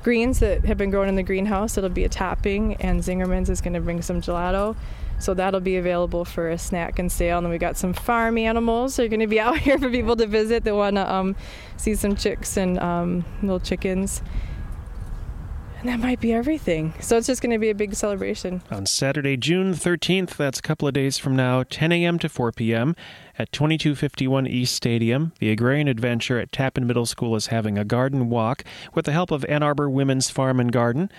greens 0.04 0.40
that 0.40 0.64
have 0.66 0.78
been 0.78 0.92
grown 0.92 1.08
in 1.08 1.16
the 1.16 1.24
greenhouse. 1.24 1.76
It'll 1.76 1.90
be 1.90 2.04
a 2.04 2.10
topping, 2.10 2.76
and 2.76 3.02
Zingerman's 3.02 3.50
is 3.50 3.62
going 3.62 3.74
to 3.74 3.82
bring 3.82 4.04
some 4.04 4.22
gelato. 4.22 4.76
So 5.20 5.34
that'll 5.34 5.62
be 5.62 5.78
available 5.78 6.26
for 6.26 6.50
a 6.50 6.58
snack 6.58 7.00
and 7.00 7.12
sale. 7.12 7.38
And 7.38 7.46
then 7.46 7.52
we 7.52 7.58
got 7.58 7.78
some 7.78 7.94
farm 7.94 8.38
animals. 8.38 8.96
They're 8.96 9.08
going 9.08 9.20
to 9.22 9.28
be 9.28 9.40
out 9.46 9.58
here 9.58 9.78
for 9.78 9.90
people 9.90 10.16
to 10.18 10.28
visit 10.28 10.64
that 10.64 10.76
want 10.76 10.96
to 10.98 11.12
um, 11.12 11.36
see 11.78 11.96
some 11.96 12.16
chicks 12.16 12.58
and 12.58 12.78
um, 12.80 13.26
little 13.42 13.60
chickens. 13.60 14.22
And 15.86 15.94
that 15.94 16.00
might 16.00 16.20
be 16.20 16.34
everything. 16.34 16.96
So 17.00 17.16
it's 17.16 17.28
just 17.28 17.44
going 17.44 17.52
to 17.52 17.60
be 17.60 17.70
a 17.70 17.76
big 17.76 17.94
celebration. 17.94 18.64
On 18.72 18.88
Saturday, 18.88 19.38
June 19.38 19.76
13th, 19.76 20.36
that's 20.36 20.58
a 20.58 20.62
couple 20.64 20.88
of 20.88 20.96
days 20.96 21.20
from 21.20 21.36
now, 21.36 21.62
10 21.62 21.92
a.m. 21.92 22.18
to 22.18 22.28
4 22.28 22.52
p.m. 22.54 22.96
at 23.38 23.52
2251 23.52 24.48
East 24.48 24.74
Stadium. 24.74 25.32
The 25.38 25.52
Agrarian 25.52 25.88
Adventure 25.88 26.40
at 26.40 26.52
Tappan 26.52 26.88
Middle 26.88 27.06
School 27.06 27.36
is 27.36 27.48
having 27.48 27.78
a 27.78 27.86
garden 27.86 28.32
walk 28.32 28.64
with 28.96 29.06
the 29.06 29.12
help 29.12 29.30
of 29.30 29.46
Ann 29.46 29.62
Arbor 29.62 29.88
Women's 29.88 30.32
Farm 30.32 30.60
and 30.60 30.72
Garden. 30.72 31.12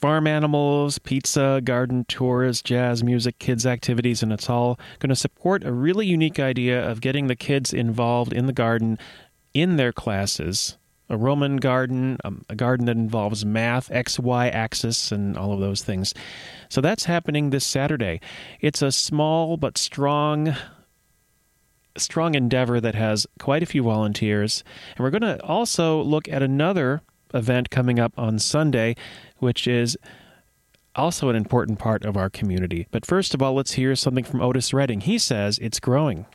Farm 0.00 0.26
animals, 0.26 0.98
pizza, 0.98 1.60
garden 1.62 2.04
tours, 2.04 2.62
jazz 2.62 3.04
music, 3.04 3.38
kids' 3.38 3.66
activities, 3.66 4.22
and 4.22 4.32
it's 4.32 4.48
all 4.48 4.78
going 4.98 5.10
to 5.10 5.16
support 5.16 5.62
a 5.64 5.72
really 5.72 6.06
unique 6.06 6.40
idea 6.40 6.88
of 6.88 7.00
getting 7.00 7.26
the 7.26 7.36
kids 7.36 7.74
involved 7.74 8.32
in 8.32 8.46
the 8.46 8.52
garden 8.52 8.98
in 9.52 9.76
their 9.76 9.92
classes 9.92 10.78
a 11.10 11.16
Roman 11.16 11.56
garden, 11.56 12.16
um, 12.24 12.42
a 12.48 12.54
garden 12.54 12.86
that 12.86 12.96
involves 12.96 13.44
math, 13.44 13.90
X, 13.90 14.18
Y 14.18 14.48
axis, 14.48 15.10
and 15.10 15.36
all 15.36 15.52
of 15.52 15.58
those 15.58 15.82
things. 15.82 16.14
So 16.68 16.80
that's 16.80 17.04
happening 17.04 17.50
this 17.50 17.66
Saturday. 17.66 18.20
It's 18.60 18.80
a 18.80 18.92
small 18.92 19.56
but 19.56 19.76
strong 19.76 20.54
strong 21.96 22.36
endeavor 22.36 22.80
that 22.80 22.94
has 22.94 23.26
quite 23.40 23.64
a 23.64 23.66
few 23.66 23.82
volunteers. 23.82 24.62
And 24.96 25.02
we're 25.04 25.10
going 25.10 25.22
to 25.22 25.42
also 25.44 26.00
look 26.00 26.28
at 26.28 26.42
another 26.42 27.02
event 27.34 27.70
coming 27.70 27.98
up 27.98 28.12
on 28.16 28.38
Sunday, 28.38 28.96
which 29.38 29.66
is 29.66 29.96
also 30.96 31.28
an 31.28 31.36
important 31.36 31.78
part 31.78 32.04
of 32.04 32.16
our 32.16 32.28
community. 32.30 32.86
But 32.90 33.06
first 33.06 33.34
of 33.34 33.42
all, 33.42 33.54
let's 33.54 33.72
hear 33.72 33.94
something 33.94 34.24
from 34.24 34.40
Otis 34.40 34.72
Redding. 34.74 35.02
He 35.02 35.18
says 35.18 35.58
it's 35.58 35.80
growing. 35.80 36.26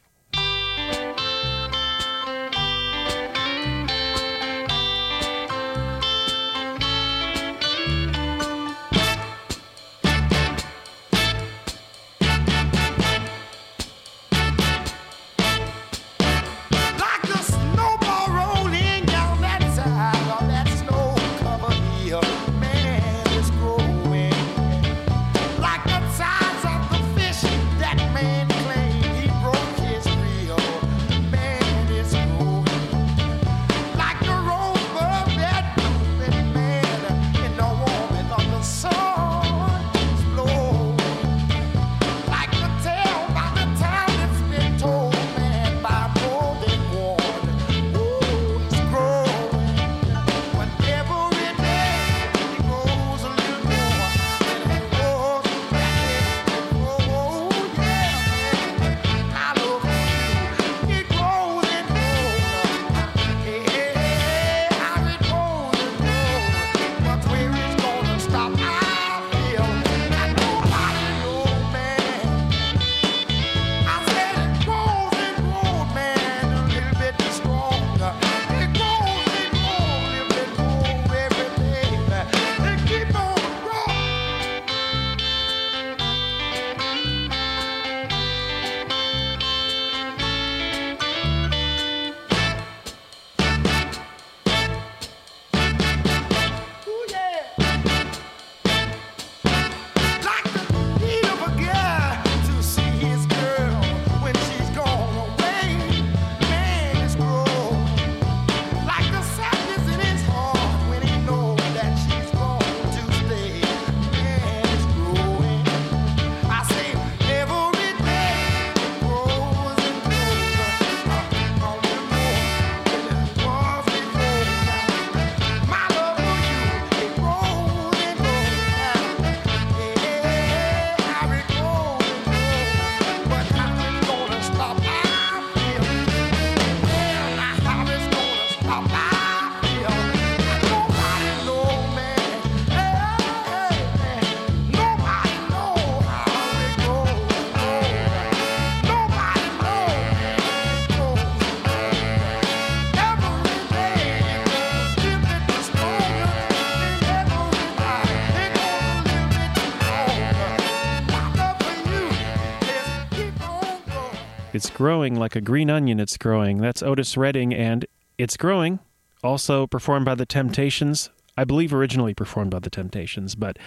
It's 164.56 164.70
growing 164.70 165.16
like 165.16 165.36
a 165.36 165.42
green 165.42 165.70
onion, 165.70 166.00
it's 166.00 166.16
growing. 166.16 166.60
That's 166.60 166.82
Otis 166.82 167.18
Redding, 167.18 167.54
and 167.54 167.86
it's 168.18 168.38
growing. 168.38 168.80
Also 169.22 169.68
performed 169.68 170.06
by 170.06 170.16
the 170.16 170.26
Temptations. 170.26 171.10
I 171.38 171.44
believe 171.44 171.74
originally 171.74 172.14
performed 172.14 172.52
by 172.52 172.60
the 172.60 172.70
Temptations, 172.70 173.36
but 173.36 173.60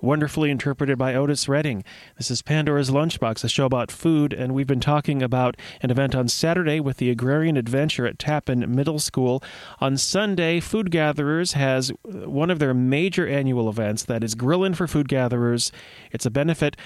wonderfully 0.00 0.50
interpreted 0.50 0.98
by 0.98 1.14
Otis 1.14 1.48
Redding. 1.48 1.84
This 2.18 2.28
is 2.28 2.42
Pandora's 2.42 2.90
Lunchbox, 2.90 3.44
a 3.44 3.48
show 3.48 3.66
about 3.66 3.92
food, 3.92 4.32
and 4.32 4.52
we've 4.52 4.66
been 4.66 4.80
talking 4.80 5.22
about 5.22 5.56
an 5.80 5.92
event 5.92 6.16
on 6.16 6.26
Saturday 6.26 6.80
with 6.80 6.96
the 6.96 7.08
Agrarian 7.08 7.56
Adventure 7.56 8.04
at 8.04 8.18
Tappan 8.18 8.74
Middle 8.74 8.98
School. 8.98 9.44
On 9.80 9.96
Sunday, 9.96 10.58
Food 10.58 10.90
Gatherers 10.90 11.52
has 11.52 11.92
uh, 11.92 12.28
one 12.28 12.50
of 12.50 12.58
their 12.58 12.74
major 12.74 13.28
annual 13.28 13.68
events 13.68 14.02
that 14.06 14.24
is 14.24 14.34
Grillin' 14.34 14.74
for 14.74 14.88
Food 14.88 15.08
Gatherers. 15.08 15.70
It's 16.10 16.26
a 16.26 16.30
benefit 16.30 16.76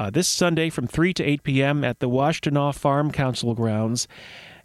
uh, 0.00 0.08
this 0.08 0.26
Sunday 0.26 0.70
from 0.70 0.86
3 0.86 1.12
to 1.12 1.22
8 1.22 1.42
p.m. 1.42 1.84
at 1.84 2.00
the 2.00 2.08
Washtenaw 2.08 2.74
Farm 2.74 3.10
Council 3.10 3.54
grounds. 3.54 4.08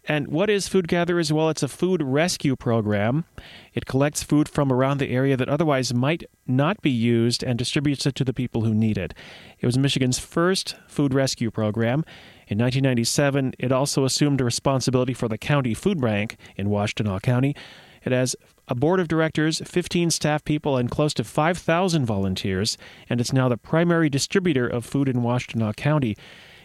And 0.07 0.29
what 0.29 0.49
is 0.49 0.69
Food 0.69 0.87
Gatherers? 0.87 1.33
Well, 1.33 1.49
it's 1.49 1.63
a 1.63 1.67
food 1.67 2.01
rescue 2.01 2.55
program. 2.55 3.25
It 3.73 3.85
collects 3.85 4.23
food 4.23 4.47
from 4.47 4.71
around 4.71 4.99
the 4.99 5.09
area 5.09 5.35
that 5.35 5.49
otherwise 5.49 5.93
might 5.93 6.23
not 6.47 6.81
be 6.81 6.89
used 6.89 7.43
and 7.43 7.59
distributes 7.59 8.05
it 8.05 8.15
to 8.15 8.23
the 8.23 8.33
people 8.33 8.61
who 8.61 8.73
need 8.73 8.97
it. 8.97 9.13
It 9.59 9.65
was 9.65 9.77
Michigan's 9.77 10.19
first 10.19 10.77
food 10.87 11.13
rescue 11.13 11.51
program. 11.51 12.05
In 12.47 12.57
1997, 12.59 13.55
it 13.59 13.73
also 13.73 14.05
assumed 14.05 14.39
responsibility 14.39 15.13
for 15.13 15.27
the 15.27 15.37
county 15.37 15.73
food 15.73 15.99
bank 15.99 16.37
in 16.55 16.69
Washtenaw 16.69 17.21
County. 17.21 17.57
It 18.05 18.13
has 18.13 18.37
a 18.67 18.75
board 18.75 18.99
of 18.99 19.07
directors, 19.07 19.61
15 19.65 20.09
staff 20.09 20.43
people, 20.43 20.77
and 20.77 20.89
close 20.89 21.13
to 21.13 21.23
5,000 21.23 22.05
volunteers, 22.05 22.77
and 23.09 23.21
it's 23.21 23.33
now 23.33 23.47
the 23.47 23.57
primary 23.57 24.09
distributor 24.09 24.67
of 24.67 24.85
food 24.85 25.07
in 25.07 25.17
Washtenaw 25.17 25.75
County. 25.75 26.15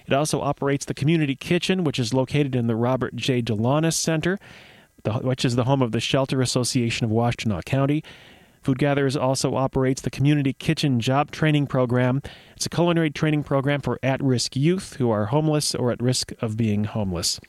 It 0.06 0.12
also 0.12 0.40
operates 0.40 0.84
the 0.84 0.94
community 0.94 1.36
kitchen, 1.36 1.84
which 1.84 1.98
is 1.98 2.14
located 2.14 2.56
in 2.56 2.66
the 2.66 2.76
Robert 2.76 3.14
J. 3.16 3.42
Delonis 3.42 3.94
Center, 3.94 4.38
which 5.22 5.44
is 5.44 5.56
the 5.56 5.64
home 5.64 5.82
of 5.82 5.92
the 5.92 6.00
Shelter 6.00 6.40
Association 6.40 7.04
of 7.04 7.10
Washtenaw 7.10 7.64
County. 7.64 8.02
Food 8.62 8.78
Gatherers 8.78 9.16
also 9.16 9.54
operates 9.54 10.02
the 10.02 10.10
Community 10.10 10.52
Kitchen 10.52 11.00
Job 11.00 11.30
Training 11.30 11.66
Program. 11.66 12.20
It's 12.56 12.66
a 12.66 12.70
culinary 12.70 13.10
training 13.10 13.44
program 13.44 13.80
for 13.80 13.98
at 14.02 14.22
risk 14.22 14.54
youth 14.54 14.96
who 14.96 15.10
are 15.10 15.26
homeless 15.26 15.74
or 15.74 15.92
at 15.92 16.02
risk 16.02 16.32
of 16.42 16.56
being 16.56 16.84
homeless. 16.84 17.40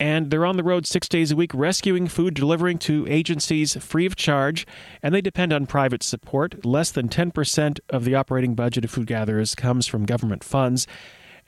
And 0.00 0.30
they're 0.30 0.46
on 0.46 0.56
the 0.56 0.62
road 0.62 0.86
six 0.86 1.08
days 1.08 1.32
a 1.32 1.36
week 1.36 1.52
rescuing 1.52 2.06
food, 2.06 2.34
delivering 2.34 2.78
to 2.78 3.06
agencies 3.08 3.76
free 3.76 4.06
of 4.06 4.14
charge, 4.14 4.66
and 5.02 5.12
they 5.14 5.20
depend 5.20 5.52
on 5.52 5.66
private 5.66 6.02
support. 6.02 6.64
Less 6.64 6.90
than 6.92 7.08
10% 7.08 7.80
of 7.90 8.04
the 8.04 8.14
operating 8.14 8.54
budget 8.54 8.84
of 8.84 8.90
Food 8.90 9.08
Gatherers 9.08 9.56
comes 9.56 9.86
from 9.86 10.06
government 10.06 10.44
funds. 10.44 10.86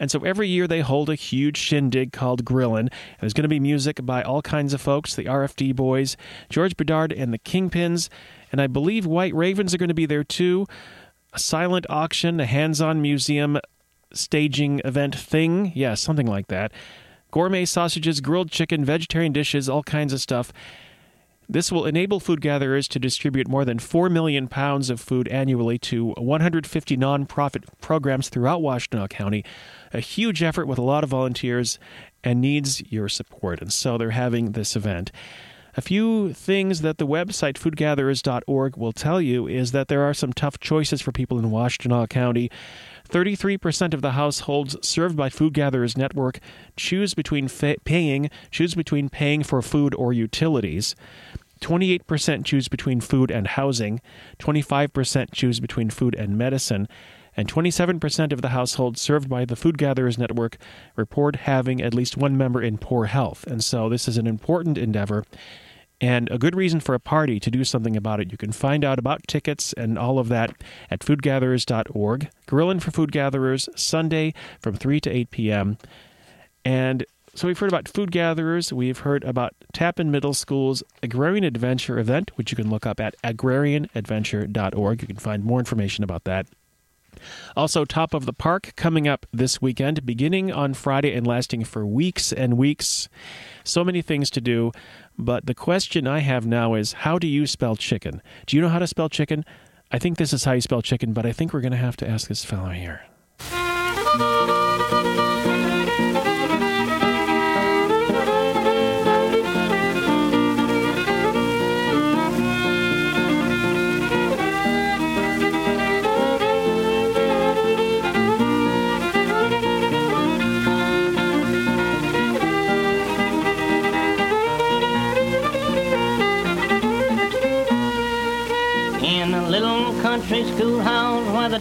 And 0.00 0.10
so 0.10 0.24
every 0.24 0.48
year 0.48 0.66
they 0.66 0.80
hold 0.80 1.10
a 1.10 1.14
huge 1.14 1.58
shindig 1.58 2.12
called 2.12 2.44
Grillin'. 2.44 2.88
There's 3.20 3.34
going 3.34 3.42
to 3.42 3.48
be 3.48 3.60
music 3.60 4.04
by 4.04 4.22
all 4.22 4.40
kinds 4.40 4.72
of 4.72 4.80
folks 4.80 5.14
the 5.14 5.26
RFD 5.26 5.76
Boys, 5.76 6.16
George 6.48 6.76
Bedard, 6.76 7.12
and 7.12 7.32
the 7.32 7.38
Kingpins. 7.38 8.08
And 8.50 8.60
I 8.60 8.66
believe 8.66 9.04
White 9.04 9.34
Ravens 9.34 9.74
are 9.74 9.78
going 9.78 9.88
to 9.88 9.94
be 9.94 10.06
there 10.06 10.24
too. 10.24 10.66
A 11.34 11.38
silent 11.38 11.86
auction, 11.88 12.40
a 12.40 12.46
hands 12.46 12.80
on 12.80 13.02
museum 13.02 13.60
staging 14.12 14.80
event 14.84 15.14
thing. 15.14 15.70
Yeah, 15.74 15.94
something 15.94 16.26
like 16.26 16.48
that. 16.48 16.72
Gourmet 17.30 17.64
sausages, 17.64 18.20
grilled 18.20 18.50
chicken, 18.50 18.84
vegetarian 18.84 19.32
dishes, 19.32 19.68
all 19.68 19.82
kinds 19.82 20.12
of 20.12 20.20
stuff. 20.20 20.52
This 21.48 21.72
will 21.72 21.84
enable 21.84 22.20
food 22.20 22.40
gatherers 22.40 22.86
to 22.88 23.00
distribute 23.00 23.48
more 23.48 23.64
than 23.64 23.80
4 23.80 24.08
million 24.08 24.46
pounds 24.46 24.88
of 24.88 25.00
food 25.00 25.26
annually 25.28 25.78
to 25.78 26.12
150 26.12 26.96
nonprofit 26.96 27.64
programs 27.80 28.28
throughout 28.28 28.60
Washtenaw 28.60 29.10
County. 29.10 29.44
A 29.92 29.98
huge 29.98 30.44
effort 30.44 30.66
with 30.66 30.78
a 30.78 30.82
lot 30.82 31.02
of 31.02 31.10
volunteers 31.10 31.80
and 32.22 32.40
needs 32.40 32.82
your 32.92 33.08
support. 33.08 33.60
And 33.60 33.72
so 33.72 33.98
they're 33.98 34.10
having 34.10 34.52
this 34.52 34.76
event. 34.76 35.10
A 35.76 35.80
few 35.80 36.32
things 36.32 36.80
that 36.80 36.98
the 36.98 37.06
website 37.06 37.54
foodgatherers.org 37.54 38.76
will 38.76 38.92
tell 38.92 39.20
you 39.20 39.46
is 39.46 39.72
that 39.72 39.88
there 39.88 40.02
are 40.02 40.14
some 40.14 40.32
tough 40.32 40.58
choices 40.58 41.00
for 41.00 41.12
people 41.12 41.38
in 41.38 41.46
Washtenaw 41.46 42.08
County. 42.08 42.50
33% 43.08 43.94
of 43.94 44.02
the 44.02 44.12
households 44.12 44.76
served 44.86 45.16
by 45.16 45.28
Food 45.28 45.54
Gatherers 45.54 45.96
Network 45.96 46.40
choose 46.76 47.14
between 47.14 47.48
fa- 47.48 47.76
paying 47.84 48.30
choose 48.50 48.74
between 48.74 49.08
paying 49.08 49.42
for 49.42 49.62
food 49.62 49.94
or 49.94 50.12
utilities. 50.12 50.94
28% 51.60 52.44
choose 52.44 52.68
between 52.68 53.00
food 53.00 53.30
and 53.30 53.46
housing, 53.46 54.00
25% 54.38 55.28
choose 55.32 55.60
between 55.60 55.90
food 55.90 56.14
and 56.14 56.38
medicine, 56.38 56.88
and 57.40 57.50
27% 57.50 58.32
of 58.34 58.42
the 58.42 58.50
households 58.50 59.00
served 59.00 59.26
by 59.26 59.46
the 59.46 59.56
Food 59.56 59.78
Gatherers 59.78 60.18
Network 60.18 60.58
report 60.94 61.36
having 61.36 61.80
at 61.80 61.94
least 61.94 62.18
one 62.18 62.36
member 62.36 62.60
in 62.60 62.76
poor 62.76 63.06
health. 63.06 63.46
And 63.46 63.64
so 63.64 63.88
this 63.88 64.06
is 64.06 64.18
an 64.18 64.26
important 64.26 64.76
endeavor 64.76 65.24
and 66.02 66.30
a 66.30 66.36
good 66.36 66.54
reason 66.54 66.80
for 66.80 66.94
a 66.94 67.00
party 67.00 67.40
to 67.40 67.50
do 67.50 67.64
something 67.64 67.96
about 67.96 68.20
it. 68.20 68.30
You 68.30 68.36
can 68.36 68.52
find 68.52 68.84
out 68.84 68.98
about 68.98 69.26
tickets 69.26 69.72
and 69.72 69.98
all 69.98 70.18
of 70.18 70.28
that 70.28 70.52
at 70.90 71.00
foodgatherers.org. 71.00 72.28
Grillin' 72.46 72.82
for 72.82 72.90
Food 72.90 73.10
Gatherers, 73.10 73.70
Sunday 73.74 74.34
from 74.60 74.76
3 74.76 75.00
to 75.00 75.10
8 75.10 75.30
p.m. 75.30 75.78
And 76.66 77.06
so 77.34 77.46
we've 77.46 77.58
heard 77.58 77.70
about 77.70 77.88
food 77.88 78.10
gatherers. 78.10 78.70
We've 78.70 78.98
heard 78.98 79.24
about 79.24 79.54
Tappan 79.72 80.10
Middle 80.10 80.34
School's 80.34 80.82
Agrarian 81.02 81.44
Adventure 81.44 81.98
event, 81.98 82.32
which 82.34 82.52
you 82.52 82.56
can 82.56 82.68
look 82.68 82.84
up 82.84 83.00
at 83.00 83.14
agrarianadventure.org. 83.24 85.00
You 85.00 85.08
can 85.08 85.16
find 85.16 85.42
more 85.42 85.58
information 85.58 86.04
about 86.04 86.24
that. 86.24 86.46
Also, 87.56 87.84
Top 87.84 88.14
of 88.14 88.26
the 88.26 88.32
Park 88.32 88.72
coming 88.76 89.08
up 89.08 89.26
this 89.32 89.60
weekend, 89.60 90.04
beginning 90.06 90.52
on 90.52 90.74
Friday 90.74 91.14
and 91.14 91.26
lasting 91.26 91.64
for 91.64 91.86
weeks 91.86 92.32
and 92.32 92.56
weeks. 92.56 93.08
So 93.64 93.84
many 93.84 94.02
things 94.02 94.30
to 94.30 94.40
do, 94.40 94.72
but 95.18 95.46
the 95.46 95.54
question 95.54 96.06
I 96.06 96.20
have 96.20 96.46
now 96.46 96.74
is 96.74 96.92
how 96.92 97.18
do 97.18 97.26
you 97.26 97.46
spell 97.46 97.76
chicken? 97.76 98.22
Do 98.46 98.56
you 98.56 98.62
know 98.62 98.68
how 98.68 98.78
to 98.78 98.86
spell 98.86 99.08
chicken? 99.08 99.44
I 99.90 99.98
think 99.98 100.18
this 100.18 100.32
is 100.32 100.44
how 100.44 100.52
you 100.52 100.60
spell 100.60 100.82
chicken, 100.82 101.12
but 101.12 101.26
I 101.26 101.32
think 101.32 101.52
we're 101.52 101.60
going 101.60 101.72
to 101.72 101.78
have 101.78 101.96
to 101.98 102.08
ask 102.08 102.28
this 102.28 102.44
fellow 102.44 102.70
here. 102.70 103.02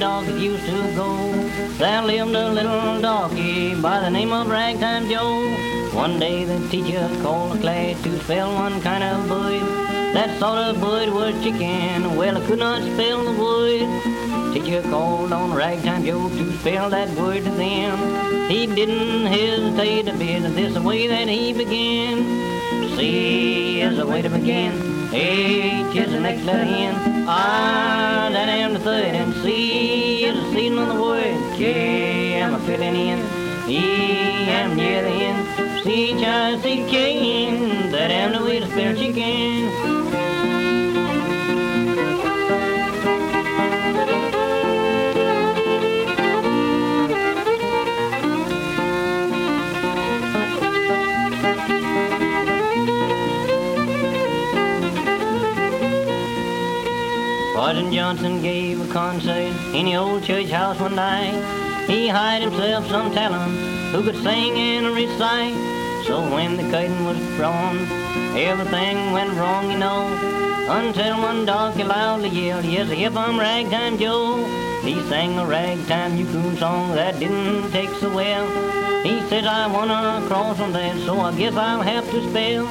The 0.10 0.26
dogs 0.26 0.42
used 0.42 0.66
to 0.66 0.96
go, 0.96 1.32
there 1.78 2.02
lived 2.02 2.34
a 2.34 2.50
little 2.50 3.02
doggy 3.02 3.80
by 3.80 4.00
the 4.00 4.10
name 4.10 4.32
of 4.32 4.48
Ragtime 4.48 5.08
Joe. 5.08 5.46
One 5.94 6.20
day 6.20 6.46
the 6.46 6.68
teacher 6.70 7.08
called 7.22 7.58
the 7.58 7.62
class 7.62 8.02
to 8.04 8.20
spell 8.24 8.54
one 8.54 8.82
kind 8.82 9.04
of 9.04 9.28
bird. 9.28 9.62
That 10.16 10.40
sort 10.40 10.58
of 10.58 10.82
bird 10.82 11.10
was 11.10 11.34
chicken. 11.44 12.16
Well, 12.16 12.38
I 12.38 12.48
could 12.48 12.60
not 12.60 12.82
spell 12.82 13.24
the 13.24 13.36
word. 13.40 14.54
Teacher 14.54 14.82
called 14.90 15.32
on 15.32 15.54
Ragtime 15.54 16.04
Joe 16.04 16.30
to 16.30 16.58
spell 16.58 16.90
that 16.90 17.10
word 17.10 17.44
to 17.44 17.52
them. 17.52 18.50
He 18.50 18.66
didn't 18.66 19.28
hesitate 19.28 20.08
a 20.08 20.18
bit. 20.18 20.42
This 20.56 20.74
the 20.74 20.82
way 20.82 21.08
that 21.08 21.28
he 21.28 21.54
began. 21.54 22.18
C 22.98 23.82
is 23.82 23.98
the 23.98 24.08
way 24.08 24.22
to 24.24 24.30
begin. 24.30 24.74
H 25.14 25.96
is 25.96 26.12
the 26.12 26.20
next 26.20 26.44
letter 26.44 26.64
in. 26.64 27.28
I, 27.28 28.30
that 28.32 28.50
am 28.50 28.74
the 28.74 28.80
third, 28.80 29.06
and 29.06 29.34
C 29.44 29.99
is 30.30 30.44
the 30.44 30.52
season 30.54 30.78
on 30.78 30.96
the 30.96 31.02
word. 31.02 31.58
J 31.58 32.34
am 32.36 32.54
a 32.54 32.60
filling 32.60 32.96
in. 32.96 33.20
E 33.68 34.50
am 34.50 34.76
near 34.76 35.02
the 35.02 35.10
end. 35.10 35.84
C, 35.84 36.14
I, 36.24 36.60
C, 36.62 36.86
K. 36.88 37.90
That 37.92 38.12
am 38.12 38.34
the 38.34 38.44
way 38.46 38.60
to 38.60 38.68
spell 38.68 38.96
chicken. 38.96 39.70
Sergeant 57.56 57.94
Johnson 57.94 58.42
gave 58.42 58.69
a 58.69 58.69
concert 58.92 59.54
in 59.74 59.86
the 59.86 59.96
old 59.96 60.24
church 60.24 60.50
house 60.50 60.80
one 60.80 60.96
night. 60.96 61.34
He 61.88 62.08
hired 62.08 62.44
himself 62.44 62.88
some 62.88 63.12
talent 63.14 63.54
who 63.92 64.04
could 64.04 64.22
sing 64.24 64.58
and 64.58 64.88
recite. 64.96 65.56
So 66.06 66.22
when 66.34 66.58
the 66.58 66.64
curtain 66.64 67.06
was 67.06 67.18
drawn, 67.36 67.78
everything 68.38 69.12
went 69.12 69.34
wrong, 69.34 69.72
you 69.72 69.78
know. 69.78 70.08
Until 70.70 71.22
one 71.22 71.46
dog 71.46 71.78
loudly 71.78 72.30
yelled, 72.30 72.66
Yes, 72.66 72.90
if 72.92 73.16
I'm 73.16 73.40
Ragtime 73.40 73.98
Joe. 73.98 74.46
He 74.84 75.02
sang 75.10 75.38
a 75.38 75.46
ragtime 75.46 76.16
Yukon 76.16 76.56
song 76.58 76.96
that 76.96 77.20
didn't 77.20 77.72
take 77.72 77.90
so 78.00 78.14
well. 78.16 78.48
He 79.04 79.20
says, 79.28 79.46
I 79.46 79.68
wanna 79.68 80.26
cross 80.28 80.60
on 80.60 80.72
that, 80.74 80.98
so 81.06 81.20
I 81.20 81.36
guess 81.36 81.56
I'll 81.56 81.82
have 81.82 82.10
to 82.12 82.30
spell. 82.30 82.66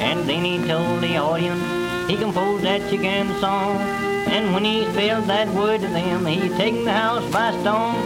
And 0.00 0.28
then 0.28 0.44
he 0.44 0.58
told 0.68 1.00
the 1.00 1.16
audience 1.16 2.08
he 2.08 2.16
composed 2.16 2.64
that 2.64 2.88
chicken 2.88 3.28
song. 3.40 4.17
And 4.30 4.52
when 4.54 4.64
he 4.64 4.84
spelled 4.92 5.24
that 5.24 5.48
word 5.54 5.80
to 5.80 5.88
them, 5.88 6.26
he 6.26 6.48
taken 6.50 6.84
the 6.84 6.92
house 6.92 7.24
by 7.32 7.50
storm. 7.60 7.96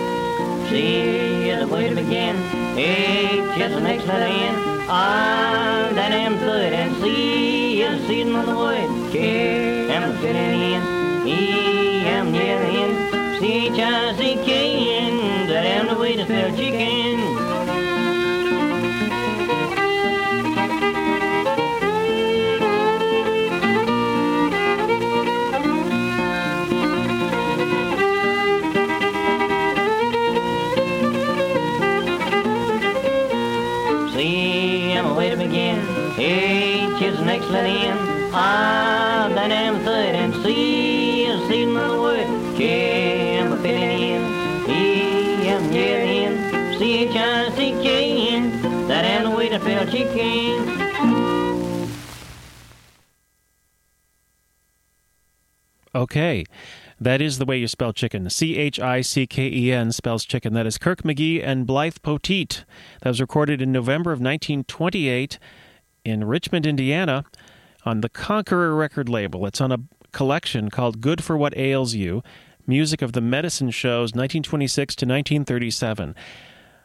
Is 0.74 1.68
the 1.68 1.74
way 1.74 1.90
to 1.90 1.94
begin. 1.94 2.36
H 2.78 3.60
is 3.60 3.74
the 3.74 3.80
next 3.80 4.06
letter 4.06 4.24
in. 4.24 4.54
I, 4.88 5.90
that 5.92 6.12
am 6.12 6.38
third, 6.38 6.72
and 6.72 6.94
C 7.02 7.82
is 7.82 8.00
the 8.00 8.06
season 8.08 8.36
of 8.36 8.46
the 8.46 8.56
word. 8.56 8.88
K 9.12 9.90
am 9.90 10.12
the 10.12 10.18
fitting 10.18 10.60
in. 10.72 10.82
E 11.26 12.06
am 12.06 12.32
near 12.32 12.58
the 12.58 12.66
end. 12.66 13.38
C 13.38 13.66
H 13.66 13.78
I 13.78 14.14
C 14.16 14.20
K 14.46 14.50
N. 14.98 15.46
That 15.48 15.66
am 15.66 15.88
the 15.88 15.96
way 16.00 16.16
to 16.16 16.24
spell 16.24 16.50
chicken. 16.56 16.81
Third 39.92 40.14
and 40.14 40.34
is 40.34 40.42
season 40.42 41.76
of 41.76 41.90
the 41.90 42.00
word. 42.00 42.56
J 42.56 43.36
am 43.36 43.52
a 43.52 43.56
in. 43.62 44.22
E 44.70 45.48
am 45.48 45.70
in. 45.70 46.78
C 46.78 46.98
H 47.04 47.16
I 47.16 47.50
C 47.50 47.72
K 47.82 48.28
N. 48.28 48.88
That 48.88 49.04
am 49.04 49.30
the 49.30 49.36
way 49.36 49.48
to 49.50 49.60
spell 49.60 49.86
chicken. 49.86 50.82
Okay. 55.94 56.44
That 56.98 57.20
is 57.20 57.38
the 57.38 57.44
way 57.44 57.58
you 57.58 57.68
spell 57.68 57.92
chicken. 57.92 58.30
C 58.30 58.56
H 58.56 58.80
I 58.80 59.02
C 59.02 59.26
K 59.26 59.50
E 59.50 59.72
N 59.72 59.92
spells 59.92 60.24
chicken. 60.24 60.54
That 60.54 60.66
is 60.66 60.78
Kirk 60.78 61.02
McGee 61.02 61.44
and 61.44 61.66
Blythe 61.66 61.98
Poteet. 62.02 62.64
That 63.02 63.10
was 63.10 63.20
recorded 63.20 63.60
in 63.60 63.72
November 63.72 64.12
of 64.12 64.20
1928 64.20 65.38
in 66.04 66.24
Richmond, 66.24 66.66
Indiana, 66.66 67.24
on 67.84 68.00
the 68.00 68.08
Conqueror 68.08 68.74
record 68.74 69.08
label. 69.08 69.46
It's 69.46 69.60
on 69.60 69.72
a 69.72 69.78
collection 70.12 70.70
called 70.70 71.00
Good 71.00 71.22
for 71.22 71.36
What 71.36 71.56
Ails 71.56 71.94
You 71.94 72.22
Music 72.66 73.02
of 73.02 73.12
the 73.12 73.20
Medicine 73.20 73.70
Shows, 73.70 74.12
1926 74.12 74.94
to 74.96 75.04
1937. 75.04 76.14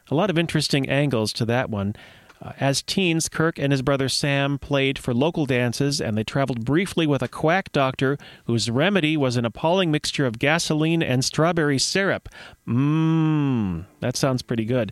A 0.10 0.16
lot 0.16 0.30
of 0.30 0.38
interesting 0.38 0.90
angles 0.90 1.32
to 1.34 1.46
that 1.46 1.70
one. 1.70 1.96
Uh, 2.42 2.52
as 2.60 2.84
teens, 2.84 3.30
Kirk 3.30 3.58
and 3.58 3.72
his 3.72 3.82
brother 3.82 4.08
Sam 4.08 4.60
played 4.60 5.00
for 5.00 5.14
local 5.14 5.46
dances, 5.46 6.00
and 6.00 6.18
they 6.18 6.24
traveled 6.24 6.66
briefly 6.66 7.08
with 7.08 7.24
a 7.24 7.28
quack 7.28 7.72
doctor 7.72 8.18
whose 8.46 8.70
remedy 8.70 9.18
was 9.18 9.38
an 9.38 9.46
appalling 9.46 9.92
mixture 9.92 10.26
of 10.26 10.40
gasoline 10.40 11.02
and 11.02 11.26
strawberry 11.26 11.80
syrup. 11.80 12.30
Mmm, 12.68 13.86
that 14.02 14.16
sounds 14.16 14.44
pretty 14.44 14.66
good. 14.66 14.92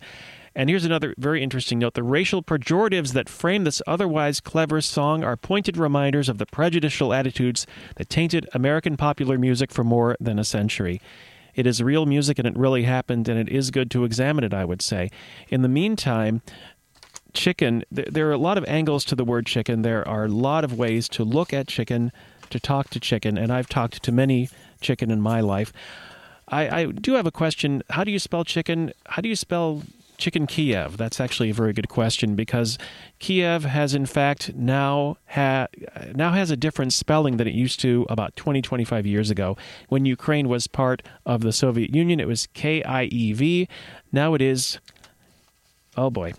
And 0.56 0.70
here's 0.70 0.86
another 0.86 1.13
very 1.18 1.44
interesting 1.44 1.80
note 1.80 1.96
the 1.96 2.04
racial 2.04 2.41
pejoratives 2.41 3.12
that 3.12 3.28
frame 3.28 3.65
this 3.65 3.82
otherwise 3.86 4.39
clever 4.39 4.80
song 4.80 5.22
are 5.24 5.36
pointed 5.36 5.76
reminders 5.76 6.30
of 6.30 6.38
the 6.38 6.46
prejudicial 6.46 7.13
attitudes 7.13 7.68
that 7.98 8.10
tainted 8.10 8.48
American 8.54 8.96
popular 8.96 9.38
music 9.38 9.70
for 9.70 9.84
more 9.84 10.15
than 10.20 10.39
a 10.39 10.46
century. 10.46 11.02
It 11.56 11.68
is 11.68 11.84
real 11.84 12.06
music 12.06 12.39
and 12.39 12.48
it 12.48 12.56
really 12.56 12.84
happened, 12.84 13.28
and 13.28 13.38
it 13.38 13.50
is 13.50 13.70
good 13.70 13.91
to 13.91 14.06
examine 14.06 14.44
it, 14.44 14.54
I 14.54 14.63
would 14.63 14.82
say. 14.82 15.10
In 15.50 15.62
the 15.62 15.70
meantime, 15.70 16.41
chicken, 17.34 17.84
there 17.91 18.30
are 18.30 18.34
a 18.34 18.38
lot 18.38 18.58
of 18.58 18.65
angles 18.65 19.04
to 19.06 19.15
the 19.15 19.26
word 19.26 19.46
chicken. 19.46 19.82
There 19.82 20.08
are 20.08 20.26
a 20.26 20.30
lot 20.30 20.63
of 20.63 20.78
ways 20.78 21.10
to 21.10 21.24
look 21.24 21.54
at 21.54 21.68
chicken, 21.68 22.13
to 22.50 22.60
talk 22.60 22.89
to 22.91 23.00
chicken, 23.00 23.38
and 23.38 23.52
I've 23.52 23.70
talked 23.70 24.04
to 24.04 24.12
many 24.12 24.50
chicken 24.80 25.12
in 25.12 25.22
my 25.22 25.41
life. 25.41 25.74
I, 26.48 26.82
I 26.82 26.86
do 26.86 27.13
have 27.13 27.26
a 27.26 27.32
question. 27.32 27.84
How 27.89 28.04
do 28.04 28.12
you 28.12 28.20
spell 28.20 28.44
chicken? 28.44 28.94
How 29.08 29.22
do 29.22 29.30
you 29.30 29.36
spell 29.36 29.82
chicken 30.17 30.47
Kiev? 30.47 30.97
That's 30.97 31.19
actually 31.19 31.49
a 31.49 31.54
very 31.54 31.73
good 31.73 31.89
question 31.89 32.36
because 32.36 32.78
Kiev 33.19 33.65
has 33.65 33.93
in 33.93 34.06
fact 34.06 34.54
now 34.56 35.17
ha- 35.28 35.67
now 36.13 36.32
has 36.32 36.51
a 36.51 36.58
different 36.58 36.93
spelling 36.93 37.38
than 37.38 37.47
it 37.47 37.54
used 37.54 37.80
to 37.82 38.06
about 38.10 38.36
20 38.36 38.62
25 38.62 39.06
years 39.06 39.30
ago. 39.30 39.58
When 39.89 40.06
Ukraine 40.06 40.49
was 40.49 40.67
part 40.67 41.04
of 41.25 41.41
the 41.41 41.51
Soviet 41.51 41.93
Union, 41.95 42.19
it 42.19 42.28
was 42.28 42.47
K 42.54 42.84
I 42.84 43.04
E 43.06 43.34
V. 43.34 43.67
Now 44.12 44.34
it 44.34 44.41
is 44.41 44.80
oh 45.97 46.10
boy. 46.10 46.34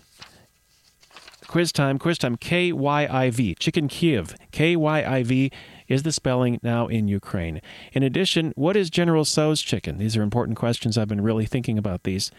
Quiz 1.47 1.71
time, 1.71 1.97
quiz 1.97 2.17
time. 2.17 2.35
K 2.35 2.73
Y 2.73 3.07
I 3.09 3.29
V. 3.29 3.55
Chicken 3.55 3.87
Kiev. 3.87 4.35
K 4.51 4.75
Y 4.75 5.03
I 5.03 5.23
V 5.23 5.51
is 5.87 6.03
the 6.03 6.11
spelling 6.11 6.59
now 6.61 6.87
in 6.87 7.07
Ukraine. 7.07 7.61
In 7.93 8.03
addition, 8.03 8.51
what 8.55 8.75
is 8.75 8.89
General 8.89 9.23
Tso's 9.23 9.61
chicken? 9.61 9.97
These 9.97 10.17
are 10.17 10.21
important 10.21 10.57
questions. 10.57 10.97
I've 10.97 11.07
been 11.07 11.21
really 11.21 11.45
thinking 11.45 11.77
about 11.77 12.03
these. 12.03 12.31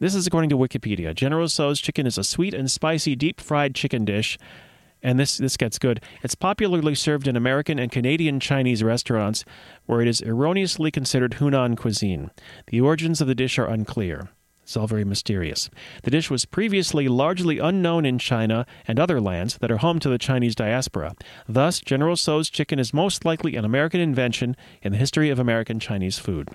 This 0.00 0.14
is 0.14 0.28
according 0.28 0.50
to 0.50 0.56
Wikipedia. 0.56 1.12
General 1.12 1.48
Tso's 1.48 1.80
chicken 1.80 2.06
is 2.06 2.16
a 2.16 2.22
sweet 2.22 2.54
and 2.54 2.70
spicy 2.70 3.16
deep 3.16 3.40
fried 3.40 3.74
chicken 3.74 4.04
dish. 4.04 4.38
And 5.02 5.18
this, 5.18 5.38
this 5.38 5.56
gets 5.56 5.76
good. 5.76 6.00
It's 6.22 6.36
popularly 6.36 6.94
served 6.94 7.26
in 7.26 7.34
American 7.34 7.80
and 7.80 7.90
Canadian 7.90 8.38
Chinese 8.38 8.84
restaurants 8.84 9.44
where 9.86 10.00
it 10.00 10.06
is 10.06 10.22
erroneously 10.22 10.92
considered 10.92 11.32
Hunan 11.32 11.76
cuisine. 11.76 12.30
The 12.68 12.80
origins 12.80 13.20
of 13.20 13.26
the 13.26 13.34
dish 13.34 13.58
are 13.58 13.66
unclear. 13.66 14.28
It's 14.62 14.76
all 14.76 14.86
very 14.86 15.04
mysterious. 15.04 15.68
The 16.04 16.12
dish 16.12 16.30
was 16.30 16.44
previously 16.44 17.08
largely 17.08 17.58
unknown 17.58 18.06
in 18.06 18.20
China 18.20 18.66
and 18.86 19.00
other 19.00 19.20
lands 19.20 19.58
that 19.58 19.70
are 19.72 19.78
home 19.78 19.98
to 19.98 20.08
the 20.08 20.18
Chinese 20.18 20.54
diaspora. 20.54 21.14
Thus, 21.48 21.80
General 21.80 22.14
Tso's 22.14 22.50
chicken 22.50 22.78
is 22.78 22.94
most 22.94 23.24
likely 23.24 23.56
an 23.56 23.64
American 23.64 24.00
invention 24.00 24.56
in 24.80 24.92
the 24.92 24.98
history 24.98 25.30
of 25.30 25.40
American 25.40 25.80
Chinese 25.80 26.18
food. 26.18 26.50